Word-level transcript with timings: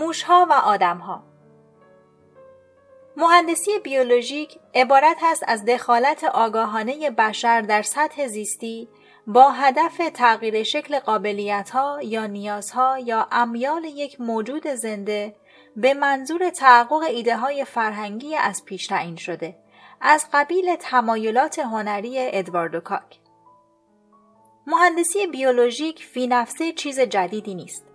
موشها 0.00 0.46
و 0.50 0.52
آدمها. 0.52 1.22
مهندسی 3.16 3.78
بیولوژیک 3.78 4.58
عبارت 4.74 5.16
است 5.22 5.44
از 5.46 5.64
دخالت 5.64 6.24
آگاهانه 6.24 7.10
بشر 7.10 7.60
در 7.60 7.82
سطح 7.82 8.26
زیستی 8.26 8.88
با 9.26 9.50
هدف 9.50 10.00
تغییر 10.14 10.62
شکل 10.62 10.98
قابلیت 10.98 11.70
ها 11.70 11.98
یا 12.02 12.26
نیازها 12.26 12.98
یا 12.98 13.28
امیال 13.32 13.84
یک 13.84 14.20
موجود 14.20 14.66
زنده 14.66 15.36
به 15.76 15.94
منظور 15.94 16.50
تحقق 16.50 17.02
ایده 17.02 17.36
های 17.36 17.64
فرهنگی 17.64 18.36
از 18.36 18.64
پیش 18.64 18.86
تعیین 18.86 19.16
شده 19.16 19.56
از 20.00 20.26
قبیل 20.32 20.76
تمایلات 20.76 21.58
هنری 21.58 22.14
ادواردو 22.18 22.80
کاک. 22.80 23.18
مهندسی 24.66 25.26
بیولوژیک 25.26 26.04
فی 26.04 26.26
نفسه 26.26 26.72
چیز 26.72 27.00
جدیدی 27.00 27.54
نیست. 27.54 27.89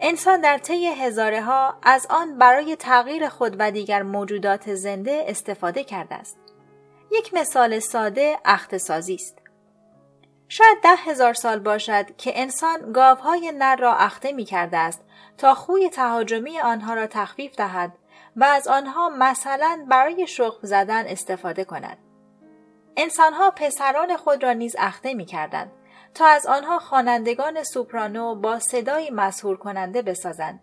انسان 0.00 0.40
در 0.40 0.58
طی 0.58 0.86
هزاره 0.86 1.42
ها 1.42 1.78
از 1.82 2.06
آن 2.10 2.38
برای 2.38 2.76
تغییر 2.76 3.28
خود 3.28 3.56
و 3.58 3.70
دیگر 3.70 4.02
موجودات 4.02 4.74
زنده 4.74 5.24
استفاده 5.28 5.84
کرده 5.84 6.14
است. 6.14 6.38
یک 7.12 7.34
مثال 7.34 7.78
ساده 7.78 8.38
اختصازی 8.44 9.14
است. 9.14 9.38
شاید 10.48 10.78
ده 10.82 10.96
هزار 10.96 11.34
سال 11.34 11.58
باشد 11.58 12.16
که 12.16 12.40
انسان 12.40 12.92
گاوهای 12.92 13.52
نر 13.58 13.76
را 13.76 13.94
اخته 13.94 14.32
می 14.32 14.44
کرده 14.44 14.76
است 14.78 15.04
تا 15.38 15.54
خوی 15.54 15.88
تهاجمی 15.88 16.60
آنها 16.60 16.94
را 16.94 17.06
تخفیف 17.06 17.56
دهد 17.56 17.92
و 18.36 18.44
از 18.44 18.68
آنها 18.68 19.08
مثلا 19.08 19.86
برای 19.88 20.26
شخم 20.26 20.58
زدن 20.62 21.06
استفاده 21.06 21.64
کند. 21.64 21.98
انسانها 22.96 23.50
پسران 23.50 24.16
خود 24.16 24.42
را 24.42 24.52
نیز 24.52 24.76
اخته 24.78 25.14
می 25.14 25.24
کردند 25.24 25.72
تا 26.14 26.26
از 26.26 26.46
آنها 26.46 26.78
خوانندگان 26.78 27.62
سوپرانو 27.62 28.34
با 28.34 28.58
صدایی 28.58 29.10
مسهور 29.10 29.56
کننده 29.56 30.02
بسازند 30.02 30.60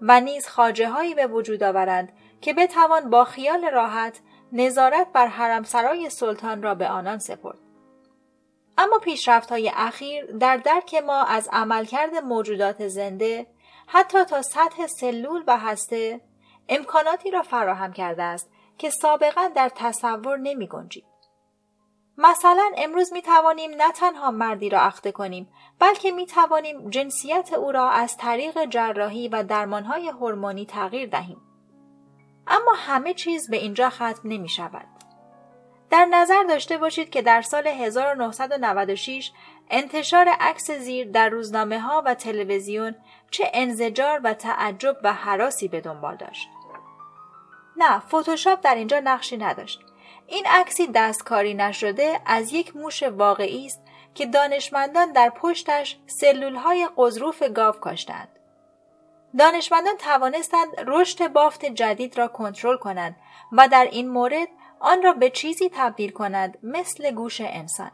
و 0.00 0.20
نیز 0.20 0.46
خاجه 0.46 0.88
هایی 0.88 1.14
به 1.14 1.26
وجود 1.26 1.62
آورند 1.62 2.12
که 2.40 2.52
بتوان 2.52 3.10
با 3.10 3.24
خیال 3.24 3.64
راحت 3.64 4.20
نظارت 4.52 5.06
بر 5.12 5.26
حرمسرای 5.26 6.10
سلطان 6.10 6.62
را 6.62 6.74
به 6.74 6.88
آنان 6.88 7.18
سپرد. 7.18 7.58
اما 8.78 8.98
پیشرفت 8.98 9.52
های 9.52 9.72
اخیر 9.74 10.26
در 10.26 10.56
درک 10.56 10.94
ما 10.94 11.22
از 11.22 11.48
عملکرد 11.52 12.14
موجودات 12.14 12.88
زنده 12.88 13.46
حتی 13.86 14.24
تا 14.24 14.42
سطح 14.42 14.86
سلول 14.86 15.44
و 15.46 15.58
هسته 15.58 16.20
امکاناتی 16.68 17.30
را 17.30 17.42
فراهم 17.42 17.92
کرده 17.92 18.22
است 18.22 18.50
که 18.78 18.90
سابقا 18.90 19.50
در 19.54 19.70
تصور 19.74 20.36
نمی 20.36 20.66
گنجید. 20.66 21.09
مثلا 22.18 22.70
امروز 22.76 23.12
می 23.12 23.22
توانیم 23.22 23.70
نه 23.70 23.92
تنها 23.92 24.30
مردی 24.30 24.68
را 24.68 24.80
اخته 24.80 25.12
کنیم 25.12 25.48
بلکه 25.78 26.10
می 26.10 26.26
توانیم 26.26 26.90
جنسیت 26.90 27.52
او 27.52 27.72
را 27.72 27.90
از 27.90 28.16
طریق 28.16 28.64
جراحی 28.64 29.28
و 29.28 29.42
درمانهای 29.42 30.08
هورمونی 30.08 30.66
تغییر 30.66 31.08
دهیم. 31.08 31.40
اما 32.46 32.72
همه 32.76 33.14
چیز 33.14 33.50
به 33.50 33.56
اینجا 33.56 33.90
ختم 33.90 34.20
نمی 34.24 34.48
شود. 34.48 34.86
در 35.90 36.04
نظر 36.04 36.42
داشته 36.42 36.78
باشید 36.78 37.10
که 37.10 37.22
در 37.22 37.42
سال 37.42 37.66
1996 37.66 39.32
انتشار 39.70 40.28
عکس 40.28 40.70
زیر 40.70 41.10
در 41.10 41.28
روزنامه 41.28 41.80
ها 41.80 42.02
و 42.06 42.14
تلویزیون 42.14 42.94
چه 43.30 43.50
انزجار 43.54 44.20
و 44.24 44.34
تعجب 44.34 44.96
و 45.02 45.12
حراسی 45.12 45.68
به 45.68 45.80
دنبال 45.80 46.16
داشت. 46.16 46.48
نه، 47.76 47.98
فتوشاپ 47.98 48.60
در 48.60 48.74
اینجا 48.74 49.00
نقشی 49.00 49.36
نداشت. 49.36 49.89
این 50.30 50.46
عکسی 50.46 50.86
دستکاری 50.86 51.54
نشده 51.54 52.20
از 52.26 52.52
یک 52.52 52.76
موش 52.76 53.02
واقعی 53.02 53.66
است 53.66 53.82
که 54.14 54.26
دانشمندان 54.26 55.12
در 55.12 55.30
پشتش 55.30 55.98
سلولهای 56.06 56.88
قضروف 56.96 57.42
گاو 57.42 57.74
کاشتند. 57.74 58.28
دانشمندان 59.38 59.96
توانستند 59.96 60.68
رشد 60.86 61.32
بافت 61.32 61.64
جدید 61.64 62.18
را 62.18 62.28
کنترل 62.28 62.76
کنند 62.76 63.16
و 63.52 63.68
در 63.68 63.88
این 63.92 64.08
مورد 64.08 64.48
آن 64.80 65.02
را 65.02 65.12
به 65.12 65.30
چیزی 65.30 65.70
تبدیل 65.74 66.10
کنند 66.10 66.58
مثل 66.62 67.10
گوش 67.10 67.40
انسان. 67.40 67.90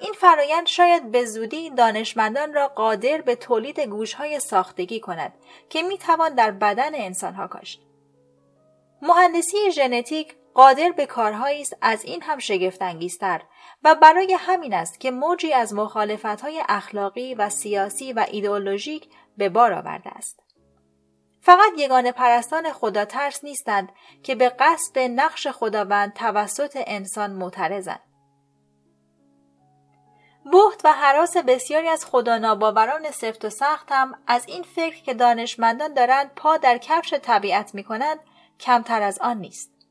این 0.00 0.12
فرایند 0.12 0.66
شاید 0.66 1.10
به 1.10 1.24
زودی 1.24 1.70
دانشمندان 1.70 2.54
را 2.54 2.68
قادر 2.68 3.20
به 3.20 3.36
تولید 3.36 3.80
گوشهای 3.80 4.40
ساختگی 4.40 5.00
کند 5.00 5.32
که 5.68 5.82
می 5.82 5.98
توان 5.98 6.34
در 6.34 6.50
بدن 6.50 6.94
انسانها 6.94 7.46
کاشت. 7.46 7.82
مهندسی 9.02 9.70
ژنتیک 9.70 10.36
قادر 10.54 10.90
به 10.90 11.06
کارهایی 11.06 11.62
است 11.62 11.76
از 11.80 12.04
این 12.04 12.22
هم 12.22 12.38
شگفتانگیزتر 12.38 13.42
و 13.84 13.94
برای 13.94 14.36
همین 14.38 14.74
است 14.74 15.00
که 15.00 15.10
موجی 15.10 15.52
از 15.52 15.74
مخالفتهای 15.74 16.62
اخلاقی 16.68 17.34
و 17.34 17.50
سیاسی 17.50 18.12
و 18.12 18.26
ایدئولوژیک 18.30 19.08
به 19.36 19.48
بار 19.48 19.72
آورده 19.72 20.10
است. 20.10 20.42
فقط 21.40 21.72
یگان 21.78 22.10
پرستان 22.10 22.72
خدا 22.72 23.04
ترس 23.04 23.44
نیستند 23.44 23.92
که 24.22 24.34
به 24.34 24.48
قصد 24.48 24.98
نقش 24.98 25.46
خداوند 25.46 26.12
توسط 26.12 26.78
انسان 26.86 27.30
معترضند. 27.30 28.00
بحت 30.52 30.84
و 30.84 30.92
حراس 30.92 31.36
بسیاری 31.36 31.88
از 31.88 32.06
خدا 32.06 32.38
ناباوران 32.38 33.10
سفت 33.10 33.44
و 33.44 33.50
سخت 33.50 33.92
هم 33.92 34.14
از 34.26 34.48
این 34.48 34.62
فکر 34.62 35.02
که 35.02 35.14
دانشمندان 35.14 35.94
دارند 35.94 36.30
پا 36.36 36.56
در 36.56 36.78
کفش 36.78 37.14
طبیعت 37.14 37.74
می 37.74 37.84
کنند 37.84 38.18
کمتر 38.60 39.02
از 39.02 39.18
آن 39.18 39.38
نیست. 39.38 39.81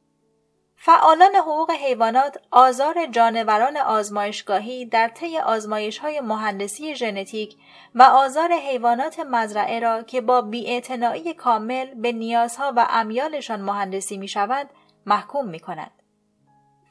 فعالان 0.83 1.35
حقوق 1.35 1.71
حیوانات 1.71 2.37
آزار 2.51 3.05
جانوران 3.05 3.77
آزمایشگاهی 3.77 4.85
در 4.85 5.07
طی 5.07 5.37
آزمایش 5.37 5.97
های 5.97 6.21
مهندسی 6.21 6.95
ژنتیک 6.95 7.55
و 7.95 8.03
آزار 8.03 8.53
حیوانات 8.53 9.19
مزرعه 9.19 9.79
را 9.79 10.03
که 10.03 10.21
با 10.21 10.41
بیاعتنایی 10.41 11.33
کامل 11.33 11.93
به 11.93 12.11
نیازها 12.11 12.73
و 12.75 12.87
امیالشان 12.89 13.61
مهندسی 13.61 14.17
می 14.17 14.27
شود 14.27 14.69
محکوم 15.05 15.47
می 15.49 15.59
کند. 15.59 15.91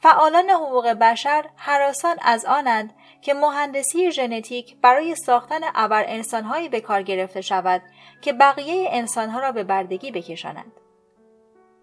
فعالان 0.02 0.50
حقوق 0.50 0.86
بشر 0.88 1.44
حراسان 1.56 2.16
از 2.22 2.44
آنند 2.44 2.94
که 3.22 3.34
مهندسی 3.34 4.10
ژنتیک 4.10 4.76
برای 4.82 5.14
ساختن 5.14 5.60
ابر 5.74 6.04
انسانهایی 6.08 6.68
به 6.68 6.80
کار 6.80 7.02
گرفته 7.02 7.40
شود 7.40 7.82
که 8.20 8.32
بقیه 8.32 8.88
انسانها 8.92 9.40
را 9.40 9.52
به 9.52 9.64
بردگی 9.64 10.10
بکشانند. 10.10 10.72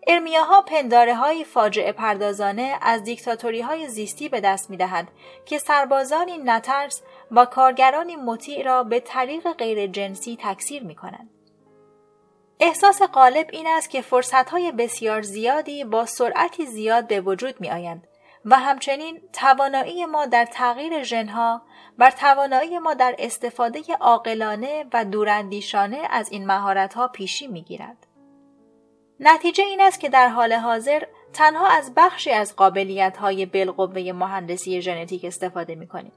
ارمیاها 0.09 0.61
پنداره 0.61 1.15
های 1.15 1.43
فاجعه 1.43 1.91
پردازانه 1.91 2.77
از 2.81 3.03
دیکتاتوری 3.03 3.61
های 3.61 3.87
زیستی 3.87 4.29
به 4.29 4.41
دست 4.41 4.69
می 4.69 4.77
دهند 4.77 5.07
که 5.45 5.57
سربازانی 5.57 6.37
نترس 6.37 7.01
و 7.31 7.45
کارگرانی 7.45 8.15
مطیع 8.15 8.65
را 8.65 8.83
به 8.83 8.99
طریق 8.99 9.53
غیر 9.53 9.87
جنسی 9.87 10.37
تکثیر 10.41 10.83
می 10.83 10.95
کنند. 10.95 11.29
احساس 12.59 13.01
غالب 13.01 13.47
این 13.51 13.67
است 13.67 13.89
که 13.89 14.01
فرصت 14.01 14.49
های 14.49 14.71
بسیار 14.71 15.21
زیادی 15.21 15.83
با 15.83 16.05
سرعتی 16.05 16.65
زیاد 16.65 17.07
به 17.07 17.21
وجود 17.21 17.61
می 17.61 17.69
آیند 17.69 18.07
و 18.45 18.59
همچنین 18.59 19.21
توانایی 19.33 20.05
ما 20.05 20.25
در 20.25 20.45
تغییر 20.45 21.03
ژنها 21.03 21.61
بر 21.97 22.11
توانایی 22.11 22.79
ما 22.79 22.93
در 22.93 23.15
استفاده 23.19 23.81
عاقلانه 23.99 24.85
و 24.93 25.05
دوراندیشانه 25.05 26.01
از 26.09 26.31
این 26.31 26.45
مهارت 26.45 26.93
ها 26.93 27.07
پیشی 27.07 27.47
می 27.47 27.61
گیرد. 27.61 28.06
نتیجه 29.19 29.63
این 29.63 29.81
است 29.81 29.99
که 29.99 30.09
در 30.09 30.27
حال 30.27 30.53
حاضر 30.53 31.03
تنها 31.33 31.67
از 31.67 31.93
بخشی 31.95 32.31
از 32.31 32.55
قابلیت 32.55 33.17
های 33.17 33.45
بالقوه 33.45 34.11
مهندسی 34.11 34.81
ژنتیک 34.81 35.25
استفاده 35.25 35.75
می 35.75 35.87
کنیم. 35.87 36.11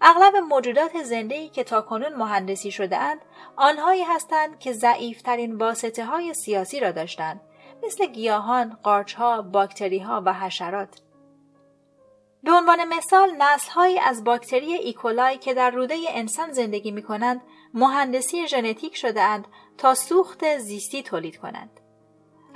اغلب 0.00 0.36
موجودات 0.36 1.02
زنده 1.02 1.48
که 1.48 1.64
تاکنون 1.64 2.14
مهندسی 2.14 2.70
شده 2.70 2.96
اند 2.96 3.20
آنهایی 3.56 4.02
هستند 4.02 4.58
که 4.58 4.72
ضعیفترین 4.72 5.56
واسطه 5.56 6.04
های 6.04 6.34
سیاسی 6.34 6.80
را 6.80 6.92
داشتند 6.92 7.40
مثل 7.82 8.06
گیاهان، 8.06 8.78
قارچها، 8.82 9.42
باکتری 9.42 9.98
ها 9.98 10.22
و 10.26 10.32
حشرات. 10.32 11.00
به 12.42 12.52
عنوان 12.52 12.84
مثال 12.84 13.30
نسلهایی 13.38 13.98
از 13.98 14.24
باکتری 14.24 14.74
ایکولای 14.74 15.38
که 15.38 15.54
در 15.54 15.70
روده 15.70 15.94
انسان 16.08 16.52
زندگی 16.52 16.90
می 16.90 17.02
کنند 17.02 17.40
مهندسی 17.74 18.46
ژنتیک 18.46 18.96
شده 18.96 19.22
اند 19.22 19.46
تا 19.78 19.94
سوخت 19.94 20.58
زیستی 20.58 21.02
تولید 21.02 21.36
کنند. 21.36 21.80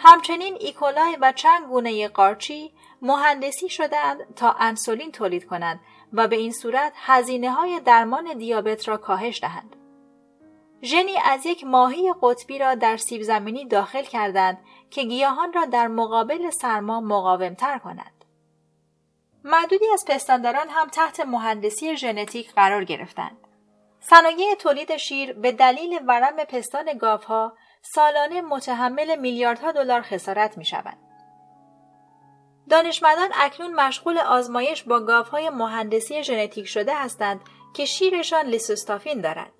همچنین 0.05 0.57
ایکولای 0.61 1.17
و 1.21 1.33
چند 1.33 1.67
گونه 1.67 2.09
قارچی 2.09 2.73
مهندسی 3.03 3.69
شدهاند 3.69 4.35
تا 4.35 4.57
انسولین 4.59 5.13
تولید 5.13 5.47
کنند 5.47 5.81
و 6.13 6.29
به 6.29 6.37
این 6.37 6.53
صورت 6.53 6.93
هزینه 6.97 7.51
های 7.51 7.81
درمان 7.81 8.39
دیابت 8.39 8.89
را 8.89 8.97
کاهش 8.97 9.41
دهند. 9.41 9.77
ژنی 10.83 11.17
از 11.25 11.47
یک 11.47 11.65
ماهی 11.65 12.15
قطبی 12.23 12.59
را 12.59 12.75
در 12.75 12.97
سیب 12.97 13.23
زمینی 13.23 13.65
داخل 13.69 14.03
کردند 14.03 14.59
که 14.91 15.03
گیاهان 15.03 15.53
را 15.53 15.65
در 15.65 15.89
مقابل 15.89 16.51
سرما 16.51 17.01
مقاومتر 17.01 17.79
کنند. 17.79 18.25
معدودی 19.45 19.89
از 19.93 20.05
پستانداران 20.09 20.69
هم 20.69 20.89
تحت 20.89 21.21
مهندسی 21.21 21.97
ژنتیک 21.97 22.53
قرار 22.53 22.85
گرفتند. 22.85 23.37
صنایع 24.01 24.55
تولید 24.55 24.97
شیر 24.97 25.33
به 25.33 25.53
دلیل 25.53 26.01
ورم 26.07 26.37
پستان 26.37 26.93
گاوها 26.99 27.53
سالانه 27.83 28.41
متحمل 28.41 29.17
میلیاردها 29.19 29.73
دلار 29.73 30.03
خسارت 30.03 30.59
می 30.59 30.65
شوند. 30.65 30.99
دانشمندان 32.71 33.29
اکنون 33.35 33.75
مشغول 33.75 34.19
آزمایش 34.19 34.83
با 34.83 35.01
گاوهای 35.01 35.51
مهندسی 35.51 36.23
ژنتیک 36.23 36.67
شده 36.67 36.95
هستند 36.97 37.41
که 37.75 37.85
شیرشان 37.85 38.47
لیسوستافین 38.47 39.21
دارد. 39.21 39.53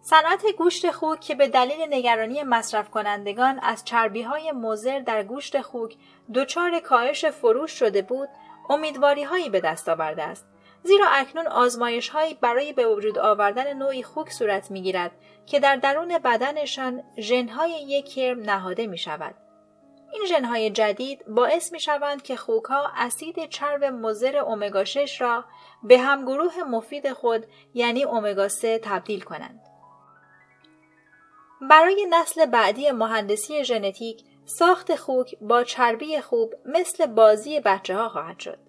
صنعت 0.00 0.46
گوشت 0.58 0.90
خوک 0.90 1.20
که 1.20 1.34
به 1.34 1.48
دلیل 1.48 1.94
نگرانی 1.94 2.42
مصرف 2.42 2.90
کنندگان 2.90 3.58
از 3.58 3.84
چربی 3.84 4.22
های 4.22 4.52
مزر 4.52 4.98
در 4.98 5.22
گوشت 5.22 5.60
خوک 5.60 5.96
دچار 6.34 6.80
کاهش 6.80 7.24
فروش 7.24 7.72
شده 7.72 8.02
بود 8.02 8.28
امیدواری 8.70 9.24
هایی 9.24 9.50
به 9.50 9.60
دست 9.60 9.88
آورده 9.88 10.22
است 10.22 10.46
زیرا 10.88 11.06
اکنون 11.08 11.46
آزمایش 11.46 12.08
هایی 12.08 12.34
برای 12.34 12.72
به 12.72 12.86
وجود 12.86 13.18
آوردن 13.18 13.72
نوعی 13.72 14.02
خوک 14.02 14.30
صورت 14.32 14.70
می 14.70 14.82
گیرد 14.82 15.10
که 15.46 15.60
در 15.60 15.76
درون 15.76 16.18
بدنشان 16.18 17.02
ژنهای 17.18 17.70
یک 17.70 18.08
کرم 18.08 18.40
نهاده 18.40 18.86
می 18.86 18.98
شود. 18.98 19.34
این 20.12 20.26
ژنهای 20.28 20.70
جدید 20.70 21.24
باعث 21.26 21.72
می 21.72 21.80
شوند 21.80 22.22
که 22.22 22.36
خوک 22.36 22.64
ها 22.64 22.92
اسید 22.96 23.48
چرب 23.48 23.84
مضر 23.84 24.38
امگا 24.38 24.84
6 24.84 25.20
را 25.20 25.44
به 25.82 25.98
همگروه 25.98 26.62
مفید 26.62 27.12
خود 27.12 27.46
یعنی 27.74 28.04
امگا 28.04 28.48
3 28.48 28.78
تبدیل 28.78 29.20
کنند. 29.20 29.60
برای 31.70 32.06
نسل 32.10 32.46
بعدی 32.46 32.90
مهندسی 32.90 33.64
ژنتیک 33.64 34.22
ساخت 34.44 34.94
خوک 34.96 35.38
با 35.40 35.64
چربی 35.64 36.20
خوب 36.20 36.54
مثل 36.64 37.06
بازی 37.06 37.60
بچه 37.60 37.96
ها 37.96 38.08
خواهد 38.08 38.38
شد. 38.38 38.67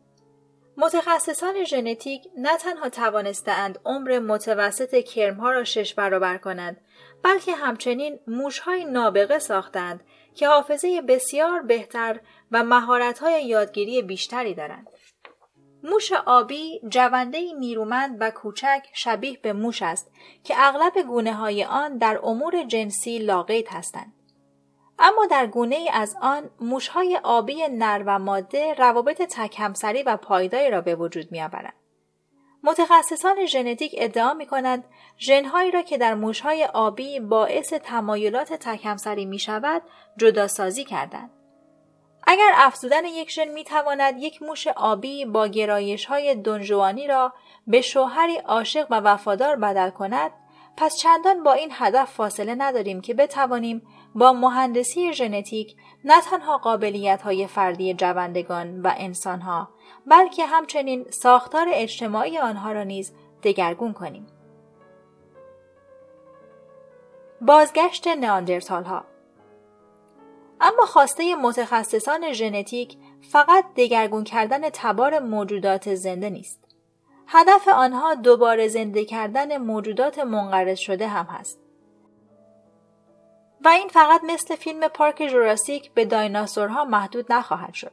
متخصصان 0.82 1.64
ژنتیک 1.64 2.28
نه 2.38 2.58
تنها 2.58 2.90
توانستهاند 2.90 3.80
عمر 3.86 4.20
متوسط 4.20 4.96
کرمها 4.96 5.52
را 5.52 5.64
شش 5.64 5.94
برابر 5.94 6.38
کنند 6.38 6.82
بلکه 7.24 7.56
همچنین 7.56 8.20
موشهای 8.28 8.86
نابغه 8.86 9.40
ساختند 9.40 10.04
که 10.36 10.48
حافظه 10.48 11.02
بسیار 11.02 11.62
بهتر 11.62 12.20
و 12.52 12.64
مهارت‌های 12.64 13.46
یادگیری 13.46 14.02
بیشتری 14.02 14.54
دارند. 14.54 14.88
موش 15.84 16.12
آبی 16.12 16.82
جونده 16.90 17.40
نیرومند 17.60 18.18
و 18.20 18.32
کوچک 18.32 18.82
شبیه 18.94 19.40
به 19.42 19.54
موش 19.54 19.82
است 19.82 20.12
که 20.44 20.54
اغلب 20.58 21.02
گونه 21.08 21.34
های 21.34 21.64
آن 21.64 21.98
در 21.98 22.20
امور 22.24 22.64
جنسی 22.64 23.20
لاقیت 23.20 23.74
هستند. 23.74 24.14
اما 25.00 25.26
در 25.26 25.48
گونه 25.48 25.76
ای 25.76 25.90
از 25.90 26.16
آن 26.22 26.50
موشهای 26.62 27.20
آبی 27.24 27.68
نر 27.68 28.04
و 28.06 28.20
ماده 28.20 28.74
روابط 28.74 29.22
تکهمسری 29.22 30.04
و 30.04 30.18
پایداری 30.18 30.70
را 30.70 30.82
به 30.82 30.96
وجود 30.96 31.32
می 31.32 31.42
آورند. 31.42 31.74
متخصصان 32.64 33.46
ژنتیک 33.46 33.96
ادعا 33.98 34.34
می 34.34 34.46
کنند 34.46 34.84
ژنهایی 35.20 35.72
را 35.72 35.82
که 35.82 35.98
در 35.98 36.14
موشهای 36.14 36.66
آبی 36.66 37.20
باعث 37.20 37.74
تمایلات 37.74 38.54
تکهمسری 38.54 39.26
می 39.26 39.40
شود 39.40 39.82
جداسازی 40.18 40.84
کردند. 40.84 41.30
اگر 42.28 42.52
افزودن 42.56 43.06
یک 43.06 43.32
ژن 43.32 43.48
می 43.48 43.64
تواند 43.64 44.18
یک 44.18 44.42
موش 44.42 44.68
آبی 44.68 45.26
با 45.26 45.48
گرایش 45.48 46.06
های 46.06 46.36
دنجوانی 46.36 47.08
را 47.08 47.34
به 47.68 47.82
شوهری 47.82 48.38
عاشق 48.38 48.88
و 48.90 49.00
وفادار 49.00 49.56
بدل 49.56 49.90
کند 49.90 50.32
پس 50.82 50.98
چندان 50.98 51.44
با 51.44 51.54
این 51.54 51.70
هدف 51.74 52.12
فاصله 52.12 52.56
نداریم 52.56 53.02
که 53.02 53.14
بتوانیم 53.14 53.82
با 54.16 54.34
مهندسی 54.34 55.14
ژنتیک 55.14 55.76
نه 56.06 56.22
تنها 56.22 56.58
قابلیت 56.58 57.22
های 57.22 57.48
فردی 57.48 57.94
جوندگان 57.94 58.82
و 58.82 58.94
انسان 58.98 59.42
ها 59.42 59.70
بلکه 60.08 60.46
همچنین 60.46 61.06
ساختار 61.10 61.68
اجتماعی 61.70 62.38
آنها 62.38 62.72
را 62.72 62.84
نیز 62.84 63.14
دگرگون 63.44 63.94
کنیم. 63.94 64.28
بازگشت 67.42 68.08
ناندرتال 68.08 68.84
ها 68.84 69.06
اما 70.62 70.86
خواسته 70.86 71.36
متخصصان 71.36 72.34
ژنتیک 72.34 72.98
فقط 73.32 73.66
دگرگون 73.76 74.24
کردن 74.24 74.70
تبار 74.70 75.20
موجودات 75.20 75.96
زنده 75.96 76.30
نیست. 76.30 76.69
هدف 77.32 77.68
آنها 77.68 78.16
دوباره 78.16 78.68
زنده 78.68 79.06
کردن 79.06 79.58
موجودات 79.58 80.20
منقرض 80.20 80.80
شده 80.80 81.08
هم 81.08 81.26
هست. 81.26 81.60
و 83.66 83.68
این 83.68 83.88
فقط 83.88 84.24
مثل 84.24 84.56
فیلم 84.56 84.88
پارک 84.88 85.28
جوراسیک 85.32 85.92
به 85.94 86.06
دایناسورها 86.06 86.86
محدود 86.86 87.34
نخواهد 87.34 87.74
شد. 87.74 87.92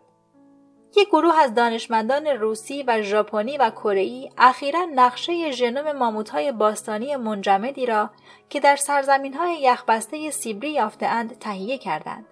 یک 0.97 1.09
گروه 1.09 1.39
از 1.39 1.55
دانشمندان 1.55 2.27
روسی 2.27 2.83
و 2.83 3.03
ژاپنی 3.03 3.59
و 3.59 3.71
کره‌ای 3.71 4.31
اخیرا 4.39 4.85
نقشه 4.95 5.51
ژنوم 5.51 5.93
ماموت‌های 5.93 6.53
باستانی 6.53 7.17
منجمدی 7.17 7.87
را 7.87 8.11
که 8.49 8.61
در 8.61 8.77
سرزمین‌های 8.77 9.61
یخبسته 9.61 10.31
سیبری 10.31 10.71
یافتهاند 10.71 11.39
تهیه 11.39 11.79
کردند. 11.79 12.27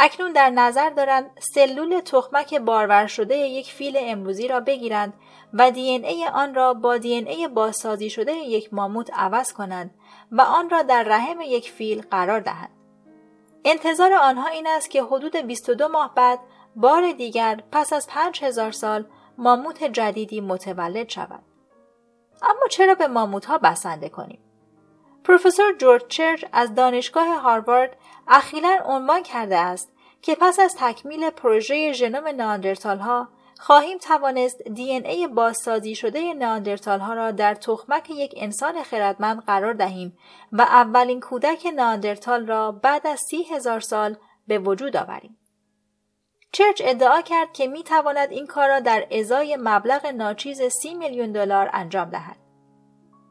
اکنون 0.00 0.32
در 0.32 0.50
نظر 0.50 0.90
دارند 0.90 1.30
سلول 1.54 2.00
تخمک 2.00 2.54
بارور 2.54 3.06
شده 3.06 3.36
یک 3.36 3.72
فیل 3.72 3.96
امروزی 4.00 4.48
را 4.48 4.60
بگیرند 4.60 5.12
و 5.52 5.70
دی 5.70 5.90
ای 5.90 6.26
آن 6.26 6.54
را 6.54 6.74
با 6.74 6.96
دی 6.96 7.14
ای 7.14 7.48
بازسازی 7.48 8.10
شده 8.10 8.32
یک 8.32 8.74
ماموت 8.74 9.10
عوض 9.14 9.52
کنند 9.52 9.94
و 10.32 10.40
آن 10.40 10.70
را 10.70 10.82
در 10.82 11.02
رحم 11.02 11.40
یک 11.40 11.70
فیل 11.70 12.02
قرار 12.10 12.40
دهند. 12.40 12.70
انتظار 13.64 14.12
آنها 14.12 14.48
این 14.48 14.66
است 14.66 14.90
که 14.90 15.02
حدود 15.02 15.36
22 15.36 15.88
ماه 15.88 16.14
بعد 16.14 16.38
بار 16.76 17.12
دیگر 17.12 17.62
پس 17.72 17.92
از 17.92 18.06
5000 18.06 18.72
سال 18.72 19.06
ماموت 19.38 19.84
جدیدی 19.84 20.40
متولد 20.40 21.08
شود. 21.08 21.42
اما 22.42 22.68
چرا 22.70 22.94
به 22.94 23.08
ماموت 23.08 23.44
ها 23.46 23.58
بسنده 23.58 24.08
کنیم؟ 24.08 24.47
پروفسور 25.24 25.72
جورج 25.78 26.02
چرچ 26.08 26.44
از 26.52 26.74
دانشگاه 26.74 27.40
هاروارد 27.40 27.96
اخیرا 28.28 28.78
عنوان 28.84 29.22
کرده 29.22 29.56
است 29.56 29.92
که 30.22 30.36
پس 30.40 30.60
از 30.60 30.76
تکمیل 30.78 31.30
پروژه 31.30 31.92
ژنوم 31.92 32.28
ناندرتال 32.28 32.98
ها 32.98 33.28
خواهیم 33.60 33.98
توانست 33.98 34.62
دی 34.62 34.92
ای 34.92 35.26
بازسازی 35.26 35.94
شده 35.94 36.34
ناندرتال 36.34 37.00
ها 37.00 37.14
را 37.14 37.30
در 37.30 37.54
تخمک 37.54 38.10
یک 38.10 38.34
انسان 38.36 38.82
خردمند 38.82 39.42
قرار 39.42 39.74
دهیم 39.74 40.18
و 40.52 40.62
اولین 40.62 41.20
کودک 41.20 41.66
ناندرتال 41.76 42.46
را 42.46 42.72
بعد 42.72 43.06
از 43.06 43.20
سی 43.30 43.42
هزار 43.42 43.80
سال 43.80 44.16
به 44.46 44.58
وجود 44.58 44.96
آوریم. 44.96 45.38
چرچ 46.52 46.82
ادعا 46.84 47.20
کرد 47.20 47.52
که 47.52 47.66
می 47.66 47.82
تواند 47.82 48.32
این 48.32 48.46
کار 48.46 48.68
را 48.68 48.80
در 48.80 49.06
ازای 49.10 49.56
مبلغ 49.60 50.06
ناچیز 50.06 50.62
سی 50.62 50.94
میلیون 50.94 51.32
دلار 51.32 51.70
انجام 51.72 52.10
دهد. 52.10 52.36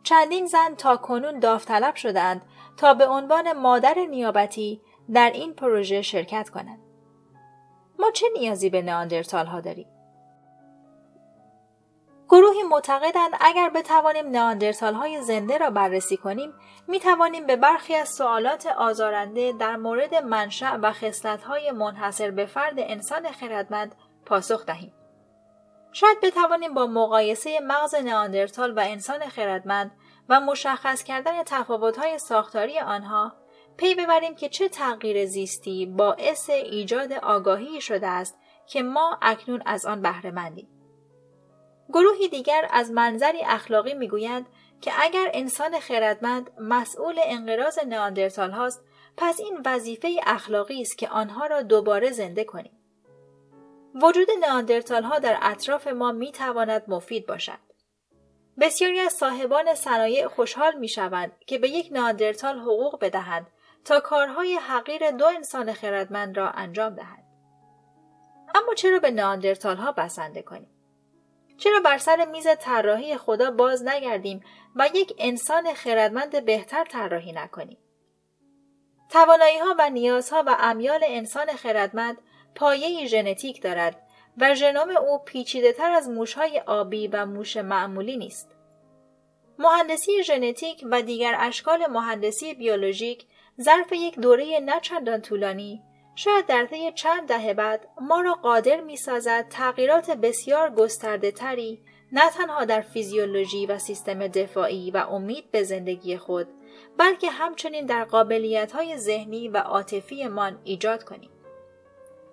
چندین 0.07 0.45
زن 0.45 0.75
تا 0.75 0.97
کنون 0.97 1.39
داوطلب 1.39 1.95
شدند 1.95 2.41
تا 2.77 2.93
به 2.93 3.07
عنوان 3.07 3.53
مادر 3.53 3.95
نیابتی 4.09 4.81
در 5.13 5.31
این 5.33 5.53
پروژه 5.53 6.01
شرکت 6.01 6.49
کنند. 6.49 6.79
ما 7.99 8.11
چه 8.11 8.27
نیازی 8.33 8.69
به 8.69 8.81
ناندرتال 8.81 9.45
ها 9.45 9.61
داریم؟ 9.61 9.87
گروهی 12.29 12.63
معتقدند 12.63 13.31
اگر 13.39 13.69
بتوانیم 13.69 14.31
ناندرتال 14.31 14.93
های 14.93 15.21
زنده 15.21 15.57
را 15.57 15.69
بررسی 15.69 16.17
کنیم 16.17 16.53
می 16.87 16.99
توانیم 16.99 17.45
به 17.45 17.55
برخی 17.55 17.95
از 17.95 18.09
سوالات 18.09 18.67
آزارنده 18.67 19.51
در 19.51 19.75
مورد 19.75 20.15
منشأ 20.15 20.77
و 20.81 20.91
خصلت 20.91 21.43
های 21.43 21.71
منحصر 21.71 22.31
به 22.31 22.45
فرد 22.45 22.75
انسان 22.77 23.31
خردمند 23.31 23.95
پاسخ 24.25 24.65
دهیم. 24.65 24.93
شاید 25.99 26.21
بتوانیم 26.21 26.73
با 26.73 26.87
مقایسه 26.87 27.59
مغز 27.59 27.95
ناندرتال 27.95 28.71
و 28.71 28.79
انسان 28.79 29.19
خردمند 29.19 29.91
و 30.29 30.39
مشخص 30.39 31.03
کردن 31.03 31.43
تفاوت‌های 31.43 32.17
ساختاری 32.17 32.79
آنها 32.79 33.33
پی 33.77 33.95
ببریم 33.95 34.35
که 34.35 34.49
چه 34.49 34.69
تغییر 34.69 35.25
زیستی 35.25 35.85
باعث 35.85 36.49
ایجاد 36.49 37.13
آگاهی 37.13 37.81
شده 37.81 38.07
است 38.07 38.39
که 38.67 38.81
ما 38.83 39.17
اکنون 39.21 39.63
از 39.65 39.85
آن 39.85 40.01
بهره 40.01 40.31
مندیم. 40.31 40.69
گروهی 41.89 42.27
دیگر 42.27 42.67
از 42.71 42.91
منظری 42.91 43.43
اخلاقی 43.43 43.93
می‌گویند 43.93 44.45
که 44.81 44.91
اگر 44.99 45.31
انسان 45.33 45.79
خردمند 45.79 46.51
مسئول 46.59 47.15
انقراض 47.23 47.79
نئاندرتال 47.87 48.51
هاست 48.51 48.83
پس 49.17 49.39
این 49.39 49.61
وظیفه 49.65 50.15
اخلاقی 50.25 50.81
است 50.81 50.97
که 50.97 51.09
آنها 51.09 51.45
را 51.45 51.61
دوباره 51.61 52.11
زنده 52.11 52.43
کنیم. 52.43 52.76
وجود 54.03 54.27
نئاندرتال 54.39 55.03
ها 55.03 55.19
در 55.19 55.37
اطراف 55.41 55.87
ما 55.87 56.11
می 56.11 56.31
تواند 56.31 56.83
مفید 56.87 57.25
باشد. 57.25 57.59
بسیاری 58.59 58.99
از 58.99 59.13
صاحبان 59.13 59.75
صنایع 59.75 60.27
خوشحال 60.27 60.77
می 60.77 60.87
شوند 60.87 61.31
که 61.47 61.57
به 61.57 61.69
یک 61.69 61.89
نئاندرتال 61.91 62.59
حقوق 62.59 62.99
بدهند 62.99 63.47
تا 63.85 63.99
کارهای 63.99 64.55
حقیر 64.55 65.11
دو 65.11 65.25
انسان 65.25 65.73
خردمند 65.73 66.37
را 66.37 66.49
انجام 66.49 66.95
دهند. 66.95 67.23
اما 68.55 68.73
چرا 68.73 68.99
به 68.99 69.11
نئاندرتال 69.11 69.77
ها 69.77 69.91
بسنده 69.91 70.41
کنیم؟ 70.41 70.69
چرا 71.57 71.79
بر 71.79 71.97
سر 71.97 72.25
میز 72.25 72.47
طراحی 72.59 73.17
خدا 73.17 73.51
باز 73.51 73.83
نگردیم 73.83 74.43
و 74.75 74.89
یک 74.93 75.13
انسان 75.17 75.73
خردمند 75.73 76.45
بهتر 76.45 76.83
طراحی 76.85 77.31
نکنیم؟ 77.31 77.77
توانایی 79.09 79.57
ها 79.57 79.75
و 79.79 79.89
نیازها 79.89 80.43
و 80.47 80.55
امیال 80.59 80.99
انسان 81.03 81.47
خردمند 81.47 82.17
پایه 82.57 83.05
ژنتیک 83.05 83.61
دارد 83.61 84.01
و 84.37 84.55
ژنوم 84.55 84.97
او 84.97 85.17
پیچیده 85.25 85.73
تر 85.73 85.91
از 85.91 86.09
موشهای 86.09 86.59
آبی 86.65 87.07
و 87.07 87.25
موش 87.25 87.57
معمولی 87.57 88.17
نیست. 88.17 88.51
مهندسی 89.59 90.23
ژنتیک 90.23 90.85
و 90.91 91.01
دیگر 91.01 91.35
اشکال 91.39 91.87
مهندسی 91.87 92.53
بیولوژیک 92.53 93.25
ظرف 93.61 93.91
یک 93.91 94.19
دوره 94.19 94.59
نچندان 94.59 95.21
طولانی 95.21 95.81
شاید 96.15 96.45
در 96.45 96.65
طی 96.65 96.91
چند 96.91 97.27
دهه 97.27 97.53
بعد 97.53 97.87
ما 98.01 98.21
را 98.21 98.33
قادر 98.33 98.81
می 98.81 98.97
سازد 98.97 99.49
تغییرات 99.49 100.11
بسیار 100.11 100.69
گسترده 100.69 101.31
تری 101.31 101.81
نه 102.11 102.29
تنها 102.29 102.65
در 102.65 102.81
فیزیولوژی 102.81 103.65
و 103.65 103.77
سیستم 103.77 104.27
دفاعی 104.27 104.91
و 104.91 104.97
امید 104.97 105.51
به 105.51 105.63
زندگی 105.63 106.17
خود 106.17 106.47
بلکه 106.97 107.29
همچنین 107.29 107.85
در 107.85 108.03
قابلیت 108.03 108.71
های 108.71 108.97
ذهنی 108.97 109.47
و 109.47 109.57
عاطفیمان 109.57 110.59
ایجاد 110.63 111.03
کنیم. 111.03 111.29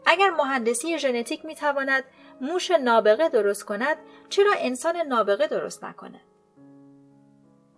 اگر 0.07 0.31
مهندسی 0.31 0.99
ژنتیک 0.99 1.45
می 1.45 1.55
تواند 1.55 2.05
موش 2.41 2.71
نابغه 2.71 3.29
درست 3.29 3.65
کند 3.65 3.97
چرا 4.29 4.53
انسان 4.59 4.97
نابغه 4.97 5.47
درست 5.47 5.85
نکند؟ 5.85 6.21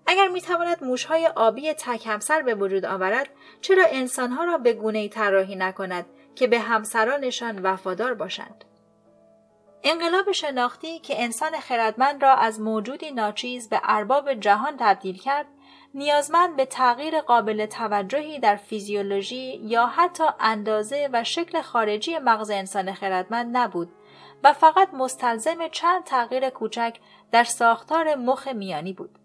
اگر 0.06 0.28
می 0.28 0.40
تواند 0.40 0.84
موشهای 0.84 1.26
آبی 1.26 1.72
تک 1.72 2.06
همسر 2.06 2.42
به 2.42 2.54
وجود 2.54 2.84
آورد 2.84 3.28
چرا 3.60 3.84
انسانها 3.88 4.44
را 4.44 4.58
به 4.58 4.72
گونه 4.72 5.08
طراحی 5.08 5.56
نکند 5.56 6.06
که 6.34 6.46
به 6.46 6.58
همسرانشان 6.58 7.62
وفادار 7.62 8.14
باشند؟ 8.14 8.64
انقلاب 9.84 10.32
شناختی 10.32 10.98
که 10.98 11.22
انسان 11.22 11.60
خردمند 11.60 12.22
را 12.22 12.34
از 12.34 12.60
موجودی 12.60 13.10
ناچیز 13.10 13.68
به 13.68 13.80
ارباب 13.84 14.34
جهان 14.34 14.76
تبدیل 14.78 15.18
کرد 15.18 15.46
نیازمند 15.96 16.56
به 16.56 16.66
تغییر 16.66 17.20
قابل 17.20 17.66
توجهی 17.66 18.38
در 18.38 18.56
فیزیولوژی 18.56 19.60
یا 19.62 19.86
حتی 19.86 20.24
اندازه 20.40 21.08
و 21.12 21.24
شکل 21.24 21.60
خارجی 21.60 22.18
مغز 22.18 22.50
انسان 22.50 22.92
خردمند 22.92 23.56
نبود 23.56 23.88
و 24.44 24.52
فقط 24.52 24.94
مستلزم 24.94 25.68
چند 25.68 26.04
تغییر 26.04 26.50
کوچک 26.50 26.96
در 27.32 27.44
ساختار 27.44 28.14
مخ 28.14 28.48
میانی 28.48 28.92
بود. 28.92 29.18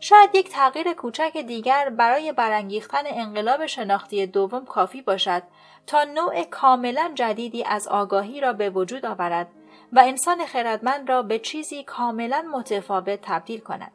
شاید 0.00 0.34
یک 0.34 0.48
تغییر 0.48 0.92
کوچک 0.92 1.36
دیگر 1.36 1.88
برای 1.88 2.32
برانگیختن 2.32 3.02
انقلاب 3.06 3.66
شناختی 3.66 4.26
دوم 4.26 4.64
کافی 4.64 5.02
باشد 5.02 5.42
تا 5.86 6.04
نوع 6.04 6.42
کاملا 6.42 7.12
جدیدی 7.14 7.64
از 7.64 7.88
آگاهی 7.88 8.40
را 8.40 8.52
به 8.52 8.70
وجود 8.70 9.06
آورد 9.06 9.48
و 9.92 9.98
انسان 10.06 10.46
خردمند 10.46 11.08
را 11.08 11.22
به 11.22 11.38
چیزی 11.38 11.84
کاملا 11.84 12.44
متفاوت 12.52 13.18
تبدیل 13.22 13.60
کند. 13.60 13.92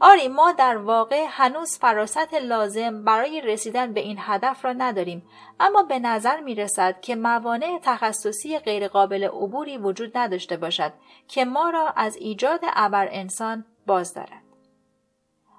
آری 0.00 0.28
ما 0.28 0.52
در 0.52 0.76
واقع 0.76 1.26
هنوز 1.28 1.78
فراست 1.78 2.34
لازم 2.34 3.04
برای 3.04 3.40
رسیدن 3.40 3.92
به 3.92 4.00
این 4.00 4.16
هدف 4.20 4.64
را 4.64 4.72
نداریم 4.72 5.26
اما 5.60 5.82
به 5.82 5.98
نظر 5.98 6.40
می 6.40 6.54
رسد 6.54 7.00
که 7.00 7.16
موانع 7.16 7.78
تخصصی 7.82 8.58
غیرقابل 8.58 9.24
عبوری 9.24 9.78
وجود 9.78 10.18
نداشته 10.18 10.56
باشد 10.56 10.92
که 11.28 11.44
ما 11.44 11.70
را 11.70 11.92
از 11.96 12.16
ایجاد 12.16 12.60
ابر 12.62 13.08
انسان 13.10 13.64
باز 13.86 14.14
دارد. 14.14 14.42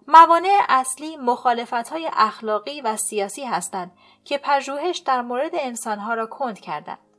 موانع 0.07 0.65
اصلی 0.69 1.17
مخالفت 1.17 1.89
های 1.89 2.09
اخلاقی 2.13 2.81
و 2.81 2.97
سیاسی 2.97 3.43
هستند 3.43 3.91
که 4.25 4.37
پژوهش 4.37 4.97
در 4.97 5.21
مورد 5.21 5.51
انسانها 5.53 6.13
را 6.13 6.25
کند 6.25 6.59
کردند. 6.59 7.10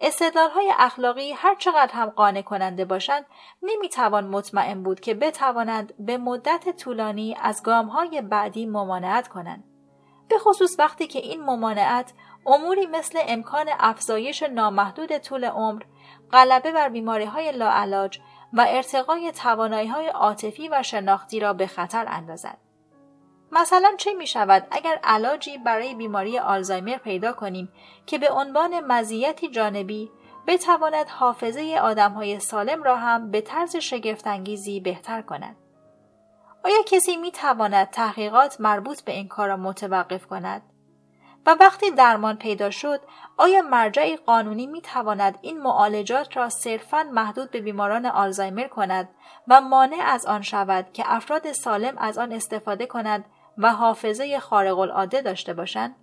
استدلال 0.00 0.50
های 0.50 0.72
اخلاقی 0.78 1.32
هر 1.32 1.54
چقدر 1.54 1.92
هم 1.92 2.10
قانع 2.10 2.42
کننده 2.42 2.84
باشند 2.84 3.26
نمی‌توان 3.62 4.26
مطمئن 4.26 4.82
بود 4.82 5.00
که 5.00 5.14
بتوانند 5.14 5.94
به 5.98 6.18
مدت 6.18 6.76
طولانی 6.76 7.36
از 7.42 7.62
گام 7.62 7.86
های 7.86 8.20
بعدی 8.22 8.66
ممانعت 8.66 9.28
کنند. 9.28 9.64
به 10.28 10.38
خصوص 10.38 10.76
وقتی 10.78 11.06
که 11.06 11.18
این 11.18 11.42
ممانعت 11.42 12.12
اموری 12.46 12.86
مثل 12.86 13.18
امکان 13.28 13.66
افزایش 13.78 14.42
نامحدود 14.42 15.18
طول 15.18 15.44
عمر، 15.44 15.82
غلبه 16.32 16.72
بر 16.72 16.88
بیماری 16.88 17.24
های 17.24 17.52
لاعلاج 17.52 18.20
و 18.52 18.66
ارتقای 18.68 19.32
توانایی 19.32 19.88
های 19.88 20.06
عاطفی 20.06 20.68
و 20.68 20.82
شناختی 20.82 21.40
را 21.40 21.52
به 21.52 21.66
خطر 21.66 22.04
اندازد. 22.08 22.69
مثلا 23.52 23.94
چه 23.98 24.14
می 24.14 24.26
شود 24.26 24.66
اگر 24.70 25.00
علاجی 25.04 25.58
برای 25.58 25.94
بیماری 25.94 26.38
آلزایمر 26.38 26.96
پیدا 26.96 27.32
کنیم 27.32 27.72
که 28.06 28.18
به 28.18 28.30
عنوان 28.30 28.80
مزیتی 28.80 29.48
جانبی 29.48 30.10
بتواند 30.46 31.06
حافظه 31.08 31.80
های 32.14 32.40
سالم 32.40 32.82
را 32.82 32.96
هم 32.96 33.30
به 33.30 33.40
طرز 33.40 33.76
شگفتانگیزی 33.76 34.80
بهتر 34.80 35.22
کند. 35.22 35.56
آیا 36.64 36.82
کسی 36.86 37.16
می 37.16 37.30
تواند 37.30 37.90
تحقیقات 37.90 38.60
مربوط 38.60 39.00
به 39.00 39.12
این 39.12 39.28
کار 39.28 39.48
را 39.48 39.56
متوقف 39.56 40.26
کند؟ 40.26 40.62
و 41.46 41.56
وقتی 41.60 41.90
درمان 41.90 42.36
پیدا 42.36 42.70
شد 42.70 43.00
آیا 43.36 43.62
مرجعی 43.62 44.16
قانونی 44.16 44.66
می 44.66 44.80
تواند 44.80 45.38
این 45.42 45.62
معالجات 45.62 46.36
را 46.36 46.48
صرفا 46.48 47.02
محدود 47.12 47.50
به 47.50 47.60
بیماران 47.60 48.06
آلزایمر 48.06 48.68
کند 48.68 49.08
و 49.48 49.60
مانع 49.60 50.02
از 50.06 50.26
آن 50.26 50.42
شود 50.42 50.92
که 50.92 51.04
افراد 51.06 51.52
سالم 51.52 51.98
از 51.98 52.18
آن 52.18 52.32
استفاده 52.32 52.86
کند 52.86 53.24
و 53.58 53.72
حافظه 53.72 54.40
خارق 54.40 54.78
العاده 54.78 55.22
داشته 55.22 55.54
باشند؟ 55.54 55.96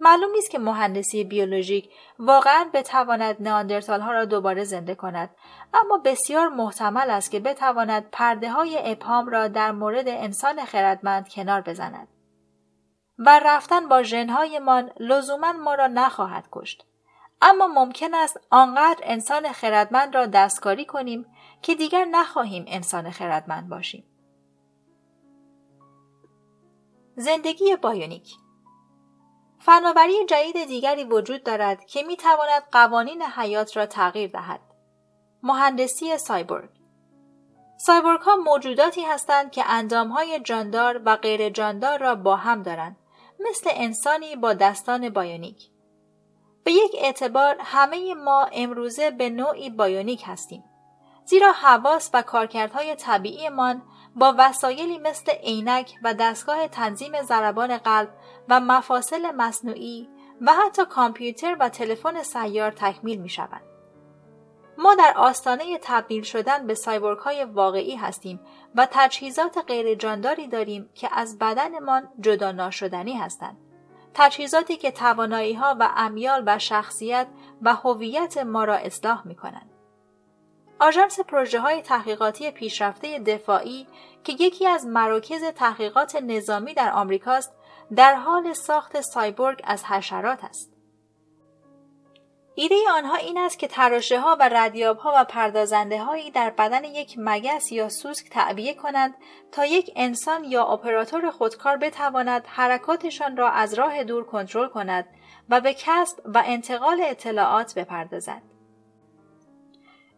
معلوم 0.00 0.30
نیست 0.32 0.50
که 0.50 0.58
مهندسی 0.58 1.24
بیولوژیک 1.24 1.90
واقعا 2.18 2.70
بتواند 2.74 3.36
ناندرتال 3.40 4.00
ها 4.00 4.12
را 4.12 4.24
دوباره 4.24 4.64
زنده 4.64 4.94
کند 4.94 5.30
اما 5.74 5.98
بسیار 6.04 6.48
محتمل 6.48 7.10
است 7.10 7.30
که 7.30 7.40
بتواند 7.40 8.10
پرده 8.12 8.50
های 8.50 8.92
ابهام 8.92 9.28
را 9.28 9.48
در 9.48 9.72
مورد 9.72 10.08
انسان 10.08 10.64
خردمند 10.64 11.28
کنار 11.28 11.60
بزند 11.60 12.08
و 13.18 13.40
رفتن 13.44 13.88
با 13.88 14.02
ژنهایمان 14.02 14.90
لزوما 15.00 15.52
ما 15.52 15.74
را 15.74 15.86
نخواهد 15.86 16.48
کشت 16.52 16.84
اما 17.42 17.66
ممکن 17.66 18.14
است 18.14 18.40
آنقدر 18.50 19.00
انسان 19.02 19.52
خردمند 19.52 20.14
را 20.14 20.26
دستکاری 20.26 20.84
کنیم 20.84 21.26
که 21.62 21.74
دیگر 21.74 22.04
نخواهیم 22.04 22.64
انسان 22.68 23.10
خردمند 23.10 23.68
باشیم 23.68 24.04
زندگی 27.20 27.76
بایونیک 27.76 28.34
فناوری 29.58 30.24
جدید 30.24 30.64
دیگری 30.64 31.04
وجود 31.04 31.42
دارد 31.42 31.84
که 31.84 32.02
می 32.02 32.16
تواند 32.16 32.62
قوانین 32.72 33.22
حیات 33.22 33.76
را 33.76 33.86
تغییر 33.86 34.30
دهد. 34.30 34.60
مهندسی 35.42 36.18
سایبورگ 36.18 36.70
سایبورگ 37.78 38.20
ها 38.20 38.36
موجوداتی 38.36 39.02
هستند 39.02 39.50
که 39.50 39.64
اندام 39.66 40.08
های 40.08 40.40
جاندار 40.40 41.02
و 41.04 41.16
غیر 41.16 41.48
جاندار 41.48 41.98
را 41.98 42.14
با 42.14 42.36
هم 42.36 42.62
دارند 42.62 42.96
مثل 43.40 43.70
انسانی 43.72 44.36
با 44.36 44.52
دستان 44.52 45.08
بایونیک. 45.08 45.70
به 46.64 46.72
یک 46.72 46.96
اعتبار 46.98 47.56
همه 47.60 48.14
ما 48.14 48.44
امروزه 48.52 49.10
به 49.10 49.30
نوعی 49.30 49.70
بایونیک 49.70 50.22
هستیم. 50.26 50.64
زیرا 51.24 51.52
حواس 51.52 52.10
و 52.14 52.22
کارکردهای 52.22 52.94
طبیعیمان 52.94 53.82
با 54.16 54.34
وسایلی 54.38 54.98
مثل 54.98 55.32
عینک 55.32 55.94
و 56.02 56.14
دستگاه 56.14 56.68
تنظیم 56.68 57.22
ضربان 57.22 57.78
قلب 57.78 58.08
و 58.48 58.60
مفاصل 58.60 59.30
مصنوعی 59.36 60.08
و 60.40 60.52
حتی 60.54 60.84
کامپیوتر 60.84 61.56
و 61.60 61.68
تلفن 61.68 62.22
سیار 62.22 62.70
تکمیل 62.70 63.20
می 63.20 63.28
شوند. 63.28 63.62
ما 64.78 64.94
در 64.94 65.12
آستانه 65.16 65.78
تبدیل 65.82 66.22
شدن 66.22 66.66
به 66.66 66.74
سایبورگ 66.74 67.18
های 67.18 67.44
واقعی 67.44 67.96
هستیم 67.96 68.40
و 68.74 68.88
تجهیزات 68.90 69.64
غیر 69.66 69.94
جانداری 69.94 70.48
داریم 70.48 70.90
که 70.94 71.08
از 71.12 71.38
بدنمان 71.38 72.08
جدا 72.20 72.52
ناشدنی 72.52 73.12
هستند. 73.12 73.56
تجهیزاتی 74.14 74.76
که 74.76 74.90
توانایی 74.90 75.54
ها 75.54 75.76
و 75.80 75.88
امیال 75.96 76.42
و 76.46 76.58
شخصیت 76.58 77.26
و 77.62 77.74
هویت 77.74 78.38
ما 78.38 78.64
را 78.64 78.74
اصلاح 78.74 79.26
می 79.26 79.34
کنند. 79.34 79.69
آژانس 80.80 81.20
پروژه 81.20 81.60
های 81.60 81.82
تحقیقاتی 81.82 82.50
پیشرفته 82.50 83.18
دفاعی 83.18 83.86
که 84.24 84.32
یکی 84.32 84.66
از 84.66 84.86
مراکز 84.86 85.44
تحقیقات 85.44 86.16
نظامی 86.16 86.74
در 86.74 86.92
آمریکاست 86.92 87.52
در 87.96 88.14
حال 88.14 88.52
ساخت 88.52 89.00
سایبورگ 89.00 89.60
از 89.64 89.84
حشرات 89.84 90.44
است. 90.44 90.72
ایده 92.54 92.74
آنها 92.94 93.16
این 93.16 93.38
است 93.38 93.58
که 93.58 93.68
تراشه 93.68 94.20
ها 94.20 94.36
و 94.40 94.48
ردیاب 94.52 94.98
ها 94.98 95.12
و 95.16 95.24
پردازنده 95.24 96.02
هایی 96.02 96.30
در 96.30 96.50
بدن 96.50 96.84
یک 96.84 97.14
مگس 97.18 97.72
یا 97.72 97.88
سوسک 97.88 98.30
تعبیه 98.30 98.74
کنند 98.74 99.14
تا 99.52 99.64
یک 99.64 99.92
انسان 99.96 100.44
یا 100.44 100.64
اپراتور 100.64 101.30
خودکار 101.30 101.76
بتواند 101.76 102.46
حرکاتشان 102.46 103.36
را 103.36 103.50
از 103.50 103.74
راه 103.74 104.04
دور 104.04 104.24
کنترل 104.24 104.68
کند 104.68 105.06
و 105.48 105.60
به 105.60 105.74
کسب 105.74 106.18
و 106.24 106.42
انتقال 106.46 107.00
اطلاعات 107.00 107.74
بپردازد. 107.74 108.49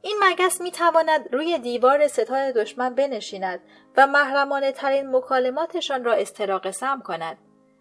این 0.02 0.16
مگس 0.22 0.60
می 0.60 0.70
تواند 0.70 1.34
روی 1.34 1.58
دیوار 1.58 2.08
ستاد 2.08 2.54
دشمن 2.54 2.94
بنشیند 2.94 3.60
و 3.96 4.06
محرمانه 4.06 4.72
ترین 4.72 5.16
مکالماتشان 5.16 6.04
را 6.04 6.12
استراق 6.12 6.70
سم 6.70 7.00
کند 7.00 7.38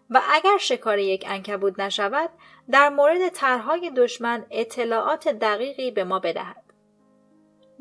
و 0.10 0.22
اگر 0.34 0.58
شکار 0.58 1.00
یک 1.00 1.26
انکبود 1.28 1.82
نشود 1.82 2.30
در 2.72 2.90
مورد 2.90 3.30
طرحهای 3.30 3.90
دشمن 3.90 4.46
اطلاعات 4.52 5.28
دقیقی 5.28 5.92
به 5.92 6.04
ما 6.04 6.20
بدهد. 6.20 6.64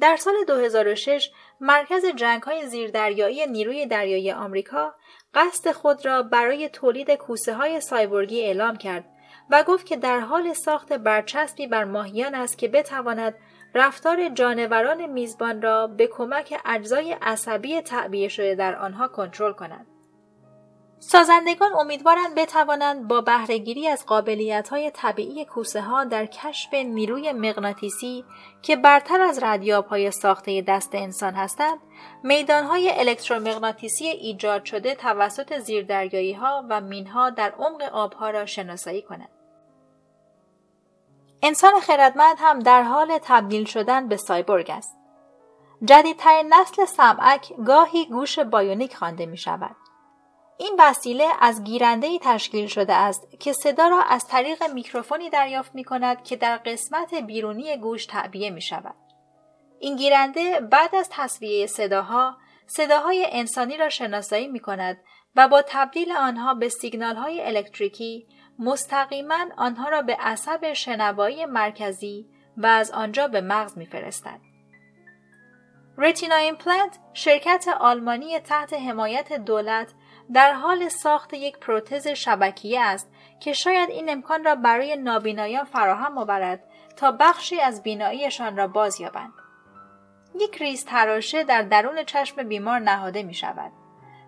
در 0.01 0.17
سال 0.17 0.35
2006 0.47 1.31
مرکز 1.61 2.07
جنگ 2.07 2.43
های 2.43 2.67
زیردریایی 2.67 3.47
نیروی 3.47 3.87
دریایی 3.87 4.33
آمریکا 4.33 4.95
قصد 5.35 5.73
خود 5.73 6.07
را 6.07 6.23
برای 6.23 6.69
تولید 6.69 7.11
کوسه 7.11 7.55
های 7.55 7.81
سایبورگی 7.81 8.41
اعلام 8.41 8.77
کرد 8.77 9.05
و 9.51 9.63
گفت 9.63 9.87
که 9.87 9.97
در 9.97 10.21
حال 10.21 10.53
ساخت 10.53 10.93
برچسبی 10.93 11.67
بر 11.67 11.85
ماهیان 11.85 12.35
است 12.35 12.59
که 12.59 12.69
بتواند 12.69 13.35
رفتار 13.75 14.29
جانوران 14.29 15.07
میزبان 15.07 15.63
را 15.63 15.87
به 15.87 16.07
کمک 16.07 16.61
اجزای 16.65 17.17
عصبی 17.23 17.81
تعبیه 17.81 18.29
شده 18.29 18.55
در 18.55 18.77
آنها 18.77 19.09
کنترل 19.09 19.53
کند. 19.53 19.87
سازندگان 21.03 21.73
امیدوارند 21.73 22.35
بتوانند 22.35 23.09
با 23.09 23.21
بهرهگیری 23.21 23.89
از 23.89 24.05
های 24.71 24.91
طبیعی 24.95 25.45
کوسه 25.45 25.81
ها 25.81 26.05
در 26.05 26.27
کشف 26.27 26.75
نیروی 26.75 27.33
مغناطیسی 27.33 28.25
که 28.63 28.77
برتر 28.77 29.21
از 29.21 29.43
های 29.91 30.11
ساخته 30.11 30.63
دست 30.63 30.95
انسان 30.95 31.35
هستند، 31.35 31.79
های 32.49 32.91
الکترومغناطیسی 32.95 34.07
ایجاد 34.07 34.65
شده 34.65 34.95
توسط 34.95 35.59
زیردریایی 35.59 36.33
ها 36.33 36.65
و 36.69 36.83
ها 37.15 37.31
در 37.31 37.53
عمق 37.59 37.83
آبها 37.93 38.31
را 38.31 38.47
شناسایی 38.47 39.03
کنند. 39.03 39.40
انسان 41.43 41.81
خردمند 41.81 42.37
هم 42.41 42.59
در 42.59 42.83
حال 42.83 43.19
تبدیل 43.23 43.65
شدن 43.65 44.09
به 44.09 44.17
سایبورگ 44.17 44.71
است. 44.71 44.97
جدیدترین 45.85 46.55
نسل 46.55 46.85
سمعک 46.85 47.53
گاهی 47.67 48.07
گوش 48.07 48.39
بایونیک 48.39 48.97
خوانده 48.97 49.27
می 49.27 49.37
شود. 49.37 49.77
این 50.59 50.77
وسیله 50.79 51.29
از 51.41 51.65
گیرنده 51.65 52.19
تشکیل 52.19 52.67
شده 52.67 52.95
است 52.95 53.29
که 53.41 53.53
صدا 53.53 53.89
را 53.89 54.03
از 54.03 54.27
طریق 54.27 54.63
میکروفونی 54.63 55.31
دریافت 55.31 55.75
می 55.75 55.85
کند 55.85 56.25
که 56.25 56.37
در 56.37 56.57
قسمت 56.57 57.15
بیرونی 57.15 57.77
گوش 57.77 58.07
تعبیه 58.07 58.51
می 58.51 58.63
شود. 58.63 58.95
این 59.79 59.97
گیرنده 59.97 60.61
بعد 60.61 60.95
از 60.95 61.09
تصویه 61.11 61.67
صداها 61.67 62.37
صداهای 62.67 63.27
انسانی 63.31 63.77
را 63.77 63.89
شناسایی 63.89 64.49
می 64.49 64.61
کند 64.61 64.99
و 65.37 65.49
با 65.49 65.63
تبدیل 65.67 66.13
آنها 66.13 66.55
به 66.55 66.69
سیگنال 66.69 67.17
های 67.17 67.41
الکتریکی 67.41 68.27
مستقیما 68.61 69.47
آنها 69.57 69.89
را 69.89 70.03
به 70.03 70.17
عصب 70.21 70.73
شنوایی 70.73 71.47
مرکزی 71.47 72.27
و 72.57 72.67
از 72.67 72.91
آنجا 72.91 73.29
به 73.29 73.41
مغز 73.41 73.79
میفرستد. 73.79 74.41
Retina 75.99 76.37
Implant 76.37 76.99
شرکت 77.13 77.69
آلمانی 77.81 78.39
تحت 78.39 78.73
حمایت 78.73 79.33
دولت 79.33 79.93
در 80.33 80.53
حال 80.53 80.89
ساخت 80.89 81.35
یک 81.35 81.59
پروتز 81.59 82.09
شبکیه 82.09 82.81
است 82.81 83.11
که 83.41 83.53
شاید 83.53 83.91
این 83.91 84.11
امکان 84.11 84.45
را 84.45 84.55
برای 84.55 84.97
نابینایان 84.97 85.65
فراهم 85.65 86.19
آورد 86.19 86.65
تا 86.97 87.13
بخشی 87.13 87.61
از 87.61 87.83
بیناییشان 87.83 88.57
را 88.57 88.67
باز 88.67 89.01
یابند. 89.01 89.33
یک 90.41 90.59
ریز 90.59 90.85
تراشه 90.85 91.45
در 91.45 91.63
درون 91.63 92.05
چشم 92.05 92.43
بیمار 92.43 92.79
نهاده 92.79 93.23
می 93.23 93.35
شود. 93.35 93.73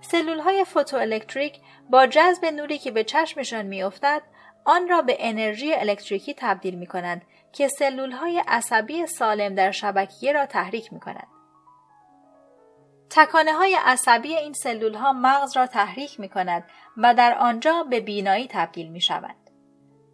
سلول 0.03 0.39
های 0.39 0.65
فوتوالکتریک 0.65 1.61
با 1.91 2.07
جذب 2.07 2.45
نوری 2.45 2.79
که 2.79 2.91
به 2.91 3.05
چشمشان 3.05 3.67
میافتد 3.67 4.23
آن 4.65 4.89
را 4.89 5.03
به 5.03 5.17
انرژی 5.19 5.75
الکتریکی 5.75 6.35
تبدیل 6.35 6.75
می 6.75 6.87
کنند 6.87 7.23
که 7.53 7.69
سلول 7.69 8.13
های 8.13 8.43
عصبی 8.49 9.07
سالم 9.07 9.55
در 9.55 9.71
شبکیه 9.71 10.33
را 10.33 10.47
تحریک 10.47 10.93
می 10.93 11.01
کنند. 11.01 11.27
تکانه 13.11 13.53
های 13.53 13.77
عصبی 13.85 14.37
این 14.37 14.53
سلول 14.53 14.95
ها 14.95 15.13
مغز 15.13 15.57
را 15.57 15.67
تحریک 15.67 16.21
می 16.21 16.29
کند 16.29 16.65
و 16.97 17.15
در 17.15 17.39
آنجا 17.39 17.83
به 17.83 18.01
بینایی 18.01 18.49
تبدیل 18.51 18.89
می 18.89 19.01
شود. 19.01 19.37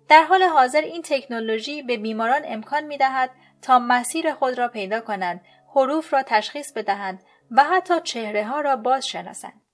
در 0.08 0.22
حال 0.22 0.42
حاضر 0.42 0.80
این 0.80 1.02
تکنولوژی 1.02 1.82
به 1.82 1.96
بیماران 1.96 2.42
امکان 2.44 2.84
می 2.84 2.98
دهد 2.98 3.30
تا 3.62 3.78
مسیر 3.78 4.32
خود 4.32 4.58
را 4.58 4.68
پیدا 4.68 5.00
کنند، 5.00 5.40
حروف 5.74 6.12
را 6.12 6.22
تشخیص 6.22 6.72
بدهند 6.72 7.22
و 7.50 7.64
حتی 7.64 8.00
چهره 8.00 8.44
ها 8.44 8.60
را 8.60 8.76
باز 8.76 9.06
شناسند. 9.06 9.67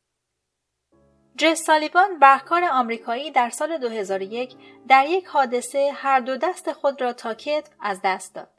جس 1.37 1.63
سالیبان 1.63 2.19
برکار 2.19 2.65
آمریکایی 2.65 3.31
در 3.31 3.51
سال 3.51 3.79
2001 3.79 4.57
در 4.89 5.07
یک 5.07 5.27
حادثه 5.27 5.93
هر 5.95 6.21
دو 6.21 6.37
دست 6.37 6.73
خود 6.73 7.01
را 7.03 7.13
تا 7.13 7.35
کتف 7.35 7.71
از 7.81 8.01
دست 8.05 8.35
داد. 8.35 8.51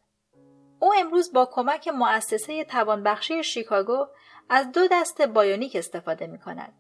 او 0.80 0.94
امروز 0.94 1.34
با 1.34 1.50
کمک 1.52 1.88
مؤسسه 1.88 2.64
توانبخشی 2.64 3.44
شیکاگو 3.44 4.06
از 4.50 4.72
دو 4.72 4.88
دست 4.92 5.22
بایونیک 5.22 5.76
استفاده 5.76 6.28
می 6.28 6.40
کند. 6.40 6.74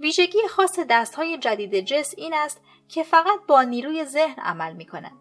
ویژگی 0.00 0.48
خاص 0.50 0.78
دست 0.90 1.14
های 1.14 1.38
جدید 1.38 1.80
جس 1.80 2.14
این 2.16 2.34
است 2.34 2.60
که 2.88 3.02
فقط 3.02 3.40
با 3.48 3.62
نیروی 3.62 4.04
ذهن 4.04 4.42
عمل 4.42 4.72
می 4.72 4.86
کنند. 4.86 5.20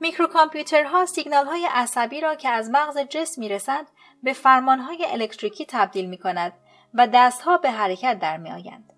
میکروکامپیوترها 0.00 1.06
سیگنال 1.06 1.46
های 1.46 1.68
عصبی 1.70 2.20
را 2.20 2.34
که 2.34 2.48
از 2.48 2.70
مغز 2.70 2.98
جس 2.98 3.38
می 3.38 3.48
رسند 3.48 3.86
به 4.22 4.32
فرمان 4.32 4.78
های 4.78 5.06
الکتریکی 5.08 5.66
تبدیل 5.66 6.06
می 6.06 6.18
کند 6.18 6.52
و 6.94 7.06
دستها 7.06 7.58
به 7.58 7.70
حرکت 7.70 8.18
در 8.18 8.36
می 8.36 8.50
آیند. 8.50 8.92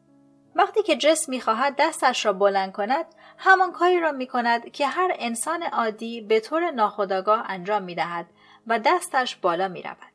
وقتی 0.54 0.82
که 0.82 0.96
جسم 0.96 1.32
می 1.32 1.40
خواهد 1.40 1.74
دستش 1.78 2.26
را 2.26 2.32
بلند 2.32 2.72
کند 2.72 3.06
همان 3.38 3.72
کاری 3.72 4.00
را 4.00 4.12
می 4.12 4.26
کند 4.26 4.72
که 4.72 4.86
هر 4.86 5.12
انسان 5.18 5.62
عادی 5.62 6.20
به 6.20 6.40
طور 6.40 6.70
ناخودآگاه 6.70 7.44
انجام 7.48 7.82
می 7.82 7.94
دهد 7.94 8.26
و 8.66 8.78
دستش 8.78 9.36
بالا 9.36 9.68
می 9.68 9.82
رود. 9.82 10.12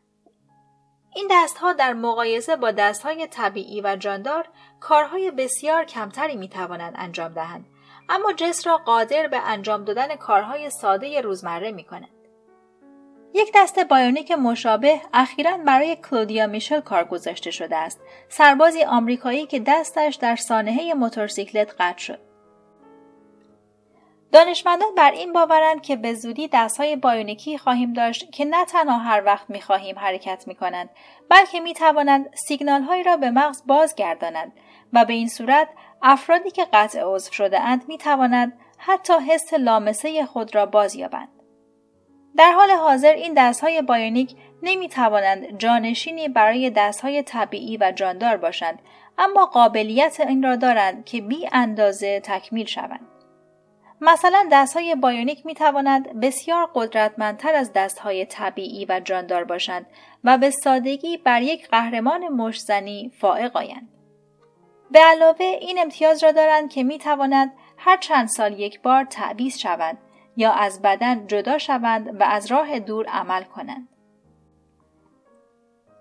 این 1.15 1.27
دستها 1.31 1.73
در 1.73 1.93
مقایسه 1.93 2.55
با 2.55 2.71
دستهای 2.71 3.27
طبیعی 3.27 3.81
و 3.81 3.95
جاندار 3.95 4.49
کارهای 4.79 5.31
بسیار 5.31 5.83
کمتری 5.83 6.35
می 6.35 6.49
توانند 6.49 6.93
انجام 6.97 7.33
دهند 7.33 7.65
اما 8.09 8.33
جس 8.33 8.67
را 8.67 8.77
قادر 8.77 9.27
به 9.27 9.37
انجام 9.37 9.83
دادن 9.83 10.15
کارهای 10.15 10.69
ساده 10.69 11.21
روزمره 11.21 11.71
می 11.71 11.83
کند. 11.83 12.16
یک 13.33 13.51
دست 13.55 13.79
بایونیک 13.79 14.31
مشابه 14.31 15.01
اخیرا 15.13 15.57
برای 15.57 15.95
کلودیا 15.95 16.47
میشل 16.47 16.79
کار 16.79 17.03
گذاشته 17.03 17.51
شده 17.51 17.77
است 17.77 17.99
سربازی 18.29 18.83
آمریکایی 18.83 19.45
که 19.45 19.59
دستش 19.59 20.15
در 20.15 20.35
سانحه 20.35 20.93
موتورسیکلت 20.93 21.75
قطع 21.79 21.97
شد 21.97 22.19
دانشمندان 24.31 24.95
بر 24.95 25.11
این 25.11 25.33
باورند 25.33 25.81
که 25.81 25.95
به 25.95 26.13
زودی 26.13 26.49
دستهای 26.53 26.95
بایونیکی 26.95 27.57
خواهیم 27.57 27.93
داشت 27.93 28.31
که 28.31 28.45
نه 28.45 28.65
تنها 28.65 28.97
هر 28.97 29.23
وقت 29.25 29.49
می 29.49 29.61
خواهیم 29.61 29.99
حرکت 29.99 30.43
می 30.47 30.55
کنند 30.55 30.89
بلکه 31.29 31.59
می 31.59 31.73
توانند 31.73 32.35
سیگنال 32.35 32.81
هایی 32.81 33.03
را 33.03 33.17
به 33.17 33.31
مغز 33.31 33.63
بازگردانند 33.65 34.51
و 34.93 35.05
به 35.05 35.13
این 35.13 35.27
صورت 35.27 35.69
افرادی 36.01 36.51
که 36.51 36.67
قطع 36.73 37.01
عضو 37.03 37.31
شده 37.31 37.59
اند 37.59 37.87
می 37.87 37.97
توانند 37.97 38.59
حتی 38.77 39.13
حس 39.13 39.53
لامسه 39.53 40.25
خود 40.25 40.55
را 40.55 40.65
بازیابند. 40.65 41.36
در 42.37 42.51
حال 42.51 42.71
حاضر 42.71 43.13
این 43.13 43.33
دستهای 43.33 43.81
بایونیک 43.81 44.35
نمی 44.63 44.89
توانند 44.89 45.57
جانشینی 45.57 46.29
برای 46.29 46.69
دستهای 46.69 47.23
طبیعی 47.23 47.77
و 47.77 47.91
جاندار 47.95 48.37
باشند 48.37 48.79
اما 49.17 49.45
قابلیت 49.45 50.19
این 50.19 50.43
را 50.43 50.55
دارند 50.55 51.05
که 51.05 51.21
بی 51.21 51.49
اندازه 51.51 52.19
تکمیل 52.19 52.65
شوند. 52.65 53.07
مثلا 54.01 54.47
دستهای 54.51 54.95
بایونیک 54.95 55.45
می 55.45 55.53
توانند 55.53 56.19
بسیار 56.19 56.69
قدرتمندتر 56.75 57.55
از 57.55 57.73
دستهای 57.73 58.25
طبیعی 58.25 58.85
و 58.89 58.99
جاندار 58.99 59.43
باشند 59.43 59.85
و 60.23 60.37
به 60.37 60.49
سادگی 60.49 61.17
بر 61.17 61.41
یک 61.41 61.69
قهرمان 61.69 62.27
مشزنی 62.27 63.11
فائق 63.19 63.57
آیند. 63.57 63.89
به 64.91 64.99
علاوه 64.99 65.45
این 65.45 65.79
امتیاز 65.79 66.23
را 66.23 66.31
دارند 66.31 66.69
که 66.69 66.83
می 66.83 66.97
توانند 66.97 67.53
هر 67.77 67.97
چند 67.97 68.27
سال 68.27 68.59
یک 68.59 68.81
بار 68.81 69.03
تعویض 69.03 69.57
شوند 69.57 69.97
یا 70.37 70.51
از 70.51 70.81
بدن 70.81 71.27
جدا 71.27 71.57
شوند 71.57 72.21
و 72.21 72.23
از 72.23 72.51
راه 72.51 72.79
دور 72.79 73.05
عمل 73.05 73.43
کنند. 73.43 73.87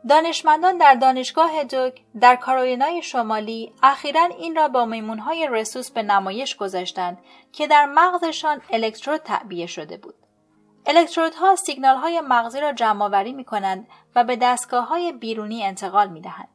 دانشمندان 0.08 0.78
در 0.78 0.94
دانشگاه 0.94 1.64
دوک 1.64 2.00
در 2.20 2.36
کارولینای 2.36 3.02
شمالی 3.02 3.72
اخیرا 3.82 4.24
این 4.24 4.56
را 4.56 4.68
با 4.68 4.84
میمونهای 4.84 5.48
رسوس 5.50 5.90
به 5.90 6.02
نمایش 6.02 6.56
گذاشتند 6.56 7.18
که 7.52 7.66
در 7.66 7.86
مغزشان 7.86 8.60
الکترود 8.70 9.20
تعبیه 9.20 9.66
شده 9.66 9.96
بود. 9.96 10.14
الکترودها 10.86 11.56
سیگنال 11.56 11.96
های 11.96 12.20
مغزی 12.20 12.60
را 12.60 12.72
جمع 12.72 13.04
آوری 13.04 13.32
می 13.32 13.44
کنند 13.44 13.88
و 14.14 14.24
به 14.24 14.36
دستگاه 14.36 14.88
های 14.88 15.12
بیرونی 15.12 15.64
انتقال 15.64 16.08
می 16.08 16.20
دهند. 16.20 16.48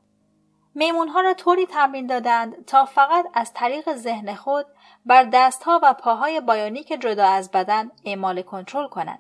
میمونها 0.76 1.22
را 1.22 1.34
طوری 1.34 1.66
تمرین 1.66 2.08
دادند 2.08 2.66
تا 2.66 2.86
فقط 2.86 3.26
از 3.34 3.54
طریق 3.54 3.94
ذهن 3.94 4.36
خود 4.36 4.66
بر 5.06 5.24
دستها 5.24 5.80
و 5.84 5.94
پاهای 5.94 6.42
بایونیک 6.42 6.88
جدا 6.88 7.26
از 7.26 7.52
بدن 7.52 7.92
اعمال 8.06 8.42
کنترل 8.42 8.88
کنند. 8.88 9.20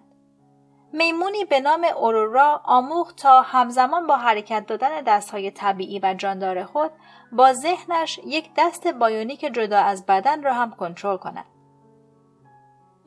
میمونی 0.93 1.45
به 1.45 1.59
نام 1.59 1.83
اورورا 1.97 2.61
آموخت 2.63 3.15
تا 3.17 3.41
همزمان 3.41 4.07
با 4.07 4.17
حرکت 4.17 4.65
دادن 4.65 5.01
دستهای 5.01 5.51
طبیعی 5.51 5.99
و 5.99 6.13
جاندار 6.13 6.63
خود 6.63 6.91
با 7.31 7.53
ذهنش 7.53 8.19
یک 8.25 8.49
دست 8.57 8.87
بایونیک 8.87 9.39
جدا 9.39 9.79
از 9.79 10.05
بدن 10.05 10.43
را 10.43 10.53
هم 10.53 10.71
کنترل 10.71 11.17
کند. 11.17 11.45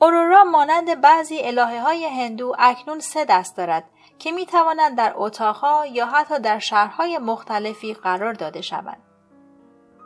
اورورا 0.00 0.44
مانند 0.44 1.00
بعضی 1.00 1.38
الهه 1.42 1.80
های 1.80 2.07
هندو 2.07 2.57
اکنون 2.59 3.00
سه 3.00 3.24
دست 3.24 3.57
دارد 3.57 3.85
که 4.18 4.33
می 4.33 4.46
توانند 4.46 4.98
در 4.98 5.12
اتاقها 5.16 5.87
یا 5.87 6.07
حتی 6.07 6.38
در 6.38 6.59
شهرهای 6.59 7.18
مختلفی 7.18 7.94
قرار 7.94 8.33
داده 8.33 8.61
شوند. 8.61 9.03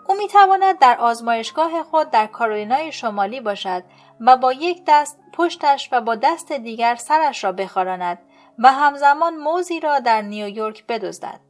او 0.09 0.15
می 0.15 0.29
تواند 0.29 0.79
در 0.79 0.97
آزمایشگاه 0.99 1.83
خود 1.83 2.11
در 2.11 2.27
کارولینای 2.27 2.93
شمالی 2.93 3.41
باشد 3.41 3.83
و 4.21 4.37
با 4.37 4.53
یک 4.53 4.83
دست 4.87 5.19
پشتش 5.33 5.89
و 5.93 6.01
با 6.01 6.15
دست 6.15 6.53
دیگر 6.53 6.95
سرش 6.95 7.45
را 7.45 7.53
بخاراند 7.53 8.19
و 8.59 8.73
همزمان 8.73 9.37
موزی 9.37 9.81
را 9.81 9.99
در 9.99 10.23
نیویورک 10.23 10.87
بدزدد. 10.87 11.41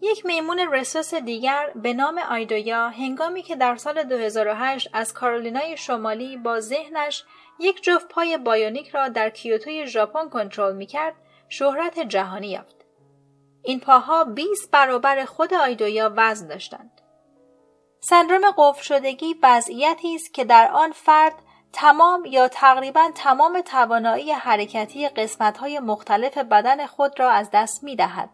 یک 0.00 0.26
میمون 0.26 0.58
رسوس 0.58 1.14
دیگر 1.14 1.70
به 1.74 1.92
نام 1.92 2.18
آیدویا 2.18 2.88
هنگامی 2.88 3.42
که 3.42 3.56
در 3.56 3.76
سال 3.76 4.02
2008 4.02 4.90
از 4.92 5.14
کارولینای 5.14 5.76
شمالی 5.76 6.36
با 6.36 6.60
ذهنش 6.60 7.24
یک 7.58 7.82
جفت 7.82 8.08
پای 8.08 8.38
بایونیک 8.38 8.88
را 8.88 9.08
در 9.08 9.30
کیوتوی 9.30 9.86
ژاپن 9.86 10.28
کنترل 10.28 10.76
می 10.76 10.86
کرد، 10.86 11.14
شهرت 11.48 12.00
جهانی 12.00 12.48
یافت. 12.48 12.76
این 13.62 13.80
پاها 13.80 14.24
20 14.24 14.70
برابر 14.70 15.24
خود 15.24 15.54
آیدویا 15.54 16.12
وزن 16.16 16.46
داشتند. 16.48 17.00
سندروم 18.00 18.50
قفل 18.58 18.82
شدگی 18.82 19.34
وضعیتی 19.42 20.14
است 20.14 20.34
که 20.34 20.44
در 20.44 20.70
آن 20.72 20.92
فرد 20.92 21.34
تمام 21.72 22.24
یا 22.24 22.48
تقریبا 22.48 23.10
تمام 23.14 23.60
توانایی 23.60 24.32
حرکتی 24.32 25.08
قسمت‌های 25.08 25.78
مختلف 25.78 26.38
بدن 26.38 26.86
خود 26.86 27.20
را 27.20 27.30
از 27.30 27.50
دست 27.52 27.84
می 27.84 27.96
دهد. 27.96 28.30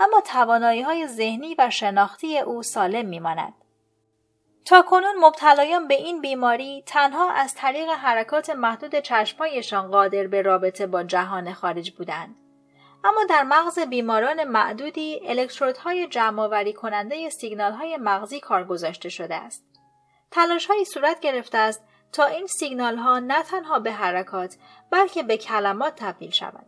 اما 0.00 0.20
توانایی 0.20 0.82
های 0.82 1.06
ذهنی 1.06 1.54
و 1.58 1.70
شناختی 1.70 2.38
او 2.38 2.62
سالم 2.62 3.06
می 3.06 3.20
ماند. 3.20 3.54
تا 4.64 4.82
کنون 4.82 5.16
مبتلایان 5.20 5.88
به 5.88 5.94
این 5.94 6.20
بیماری 6.20 6.82
تنها 6.86 7.30
از 7.30 7.54
طریق 7.54 7.88
حرکات 7.88 8.50
محدود 8.50 8.94
چشمهایشان 8.94 9.90
قادر 9.90 10.26
به 10.26 10.42
رابطه 10.42 10.86
با 10.86 11.02
جهان 11.02 11.52
خارج 11.52 11.90
بودند. 11.90 12.36
اما 13.04 13.24
در 13.24 13.42
مغز 13.42 13.78
بیماران 13.78 14.44
معدودی 14.44 15.20
الکترودهای 15.24 16.06
جمعآوری 16.06 16.72
کننده 16.72 17.30
سیگنال 17.30 17.72
های 17.72 17.96
مغزی 17.96 18.40
کار 18.40 18.64
گذاشته 18.64 19.08
شده 19.08 19.34
است. 19.34 19.64
تلاش 20.30 20.66
های 20.66 20.84
صورت 20.84 21.20
گرفته 21.20 21.58
است 21.58 21.84
تا 22.12 22.24
این 22.24 22.46
سیگنال 22.46 22.96
ها 22.96 23.18
نه 23.18 23.42
تنها 23.42 23.78
به 23.78 23.92
حرکات 23.92 24.56
بلکه 24.90 25.22
به 25.22 25.36
کلمات 25.36 25.92
تبدیل 25.96 26.30
شوند. 26.30 26.66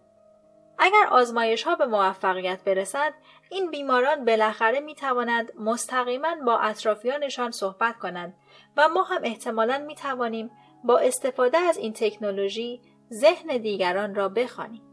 اگر 0.79 1.07
آزمایش 1.11 1.63
ها 1.63 1.75
به 1.75 1.87
موفقیت 1.87 2.65
برسد 2.65 3.15
این 3.51 3.71
بیماران 3.71 4.25
بالاخره 4.25 4.81
می 4.81 4.95
توانند 4.95 5.53
مستقیما 5.59 6.37
با 6.47 6.59
اطرافیانشان 6.59 7.51
صحبت 7.51 7.99
کنند 7.99 8.35
و 8.77 8.89
ما 8.89 9.03
هم 9.03 9.21
احتمالا 9.25 9.79
می 9.79 9.95
توانیم 9.95 10.51
با 10.85 10.99
استفاده 10.99 11.59
از 11.59 11.79
این 11.79 11.93
تکنولوژی 11.93 12.81
ذهن 13.13 13.57
دیگران 13.57 14.15
را 14.15 14.29
بخوانیم. 14.29 14.90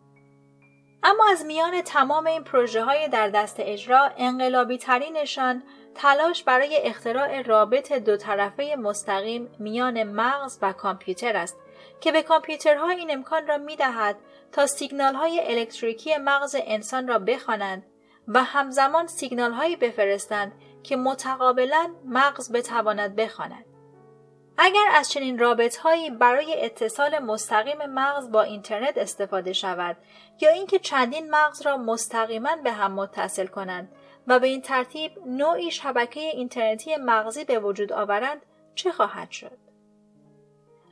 اما 1.04 1.24
از 1.32 1.46
میان 1.46 1.82
تمام 1.82 2.28
این 2.28 2.44
پروژه 2.44 2.84
های 2.84 3.08
در 3.08 3.30
دست 3.30 3.56
اجرا 3.60 4.12
انقلابی 4.18 4.78
ترینشان 4.78 5.64
تلاش 5.96 6.44
برای 6.44 6.78
اختراع 6.84 7.42
رابط 7.42 7.94
دو 7.94 8.18
طرفه 8.18 8.76
مستقیم 8.80 9.50
میان 9.60 10.04
مغز 10.04 10.60
و 10.62 10.74
کامپیوتر 10.74 11.38
است 11.38 11.58
که 12.02 12.12
به 12.12 12.24
کامپیوترها 12.24 12.90
این 12.90 13.12
امکان 13.12 13.48
را 13.48 13.58
می 13.58 13.76
دهد 13.76 14.16
تا 14.52 14.66
سیگنال 14.66 15.16
های 15.16 15.42
الکتریکی 15.46 16.18
مغز 16.18 16.56
انسان 16.60 17.08
را 17.08 17.20
بخوانند 17.20 17.86
و 18.28 18.44
همزمان 18.44 19.08
سیگنال 19.08 19.52
هایی 19.52 19.76
بفرستند 19.76 20.52
که 20.84 20.96
متقابلا 20.96 21.96
مغز 22.06 22.52
بتواند 22.52 23.16
بخواند. 23.16 23.66
اگر 24.58 24.86
از 24.94 25.10
چنین 25.10 25.40
رابط 25.40 25.78
هایی 25.78 26.10
برای 26.10 26.66
اتصال 26.66 27.20
مستقیم 27.20 27.86
مغز 27.86 28.32
با 28.32 28.42
اینترنت 28.42 28.98
استفاده 28.98 29.54
شود 29.54 29.98
یا 30.42 30.50
اینکه 30.50 30.80
چندین 30.80 31.30
مغز 31.30 31.62
را 31.62 31.78
مستقیما 31.78 32.56
به 32.64 32.72
هم 32.72 32.92
متصل 32.92 33.48
کنند 33.48 33.92
و 34.28 34.40
به 34.40 34.48
این 34.48 34.62
ترتیب 34.62 35.12
نوعی 35.26 35.72
شبکه 35.72 36.20
اینترنتی 36.20 36.96
مغزی 36.96 37.46
به 37.46 37.60
وجود 37.60 37.94
آورند 37.94 38.42
چه 38.76 38.92
خواهد 38.92 39.32
شد؟ 39.32 39.58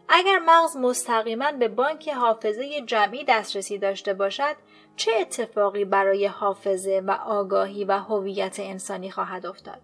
اگر 0.10 0.40
مغز 0.40 0.78
مستقیما 0.78 1.52
به 1.52 1.68
بانک 1.68 2.10
حافظه 2.10 2.82
جمعی 2.82 3.24
دسترسی 3.28 3.78
داشته 3.78 4.14
باشد 4.14 4.56
چه 4.96 5.12
اتفاقی 5.20 5.86
برای 5.86 6.26
حافظه 6.26 7.04
و 7.06 7.12
آگاهی 7.12 7.86
و 7.86 7.92
هویت 7.92 8.60
انسانی 8.60 9.12
خواهد 9.12 9.46
افتاد 9.46 9.82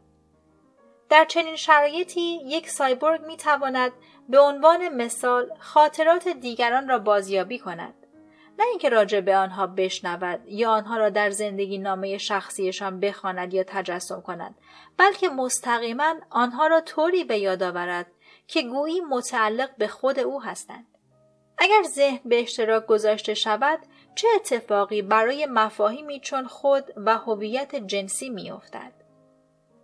در 1.12 1.26
چنین 1.26 1.56
شرایطی 1.56 2.40
یک 2.46 2.70
سایبورگ 2.70 3.22
می 3.26 3.38
تواند 3.38 3.92
به 4.30 4.40
عنوان 4.40 4.90
مثال 4.90 5.50
خاطرات 5.60 6.28
دیگران 6.28 6.90
را 6.90 7.00
بازیابی 7.00 7.60
کند 7.60 7.94
نه 8.60 8.66
اینکه 8.66 8.90
راجع 8.90 9.22
به 9.22 9.38
آنها 9.38 9.68
بشنود 9.68 10.40
یا 10.46 10.72
آنها 10.72 10.98
را 10.98 11.10
در 11.10 11.30
زندگی 11.30 11.78
نامه 11.78 12.18
شخصیشان 12.18 13.00
بخواند 13.00 13.54
یا 13.54 13.64
تجسم 13.68 14.22
کند 14.22 14.56
بلکه 14.98 15.30
مستقیما 15.30 16.16
آنها 16.30 16.68
را 16.68 16.82
طوری 16.82 17.24
به 17.24 17.38
یاد 17.38 17.64
آورد 17.64 18.08
که 18.48 18.62
گویی 18.62 19.02
متعلق 19.02 19.70
به 19.78 19.88
خود 19.88 20.20
او 20.20 20.42
هستند. 20.44 20.88
اگر 21.58 21.84
ذهن 21.84 22.20
به 22.26 22.42
اشتراک 22.42 22.86
گذاشته 22.86 23.34
شود 23.34 23.80
چه 24.16 24.28
اتفاقی 24.36 25.02
برای 25.02 25.46
مفاهیمی 25.46 26.20
چون 26.20 26.48
خود 26.48 26.84
و 27.06 27.18
هویت 27.18 27.76
جنسی 27.76 28.30
میافتد 28.30 29.01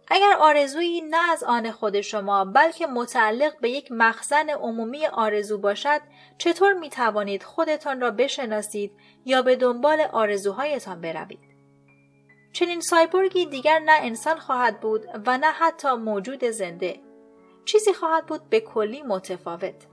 اگر 0.10 0.34
آرزویی 0.40 1.02
نه 1.02 1.32
از 1.32 1.44
آن 1.44 1.72
خود 1.72 2.02
شما 2.02 2.46
بلکه 2.46 2.88
متعلق 2.88 3.60
به 3.60 3.70
یک 3.70 3.92
مخزن 3.92 4.50
عمومی 4.50 5.06
آرزو 5.06 5.58
باشد 5.58 6.02
چطور 6.38 6.74
می 6.74 6.90
توانید 6.90 7.44
خودتان 7.44 8.02
را 8.02 8.12
بشناسید 8.12 8.92
یا 9.26 9.42
به 9.42 9.56
دنبال 9.56 10.02
آرزوهایتان 10.02 11.02
بروید 11.02 11.40
چنین 12.54 12.82
سایبورگی 12.82 13.46
دیگر 13.46 13.80
نه 13.80 13.92
انسان 14.02 14.38
خواهد 14.38 14.80
بود 14.80 15.06
و 15.26 15.38
نه 15.38 15.52
حتی 15.52 15.94
موجود 15.94 16.44
زنده 16.44 17.00
چیزی 17.66 17.94
خواهد 17.94 18.26
بود 18.26 18.50
به 18.50 18.60
کلی 18.60 19.02
متفاوت. 19.02 19.88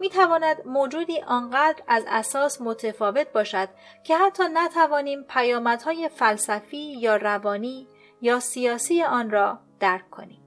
می 0.00 0.08
تواند 0.08 0.66
موجودی 0.66 1.20
آنقدر 1.20 1.82
از 1.88 2.04
اساس 2.08 2.60
متفاوت 2.60 3.32
باشد 3.32 3.68
که 4.04 4.16
حتی 4.16 4.42
نتوانیم 4.54 5.22
پیامدهای 5.22 6.08
فلسفی 6.08 6.92
یا 6.92 7.16
روانی 7.16 7.88
یا 8.24 8.40
سیاسی 8.40 9.02
آن 9.02 9.30
را 9.30 9.58
درک 9.80 10.10
کنیم. 10.10 10.43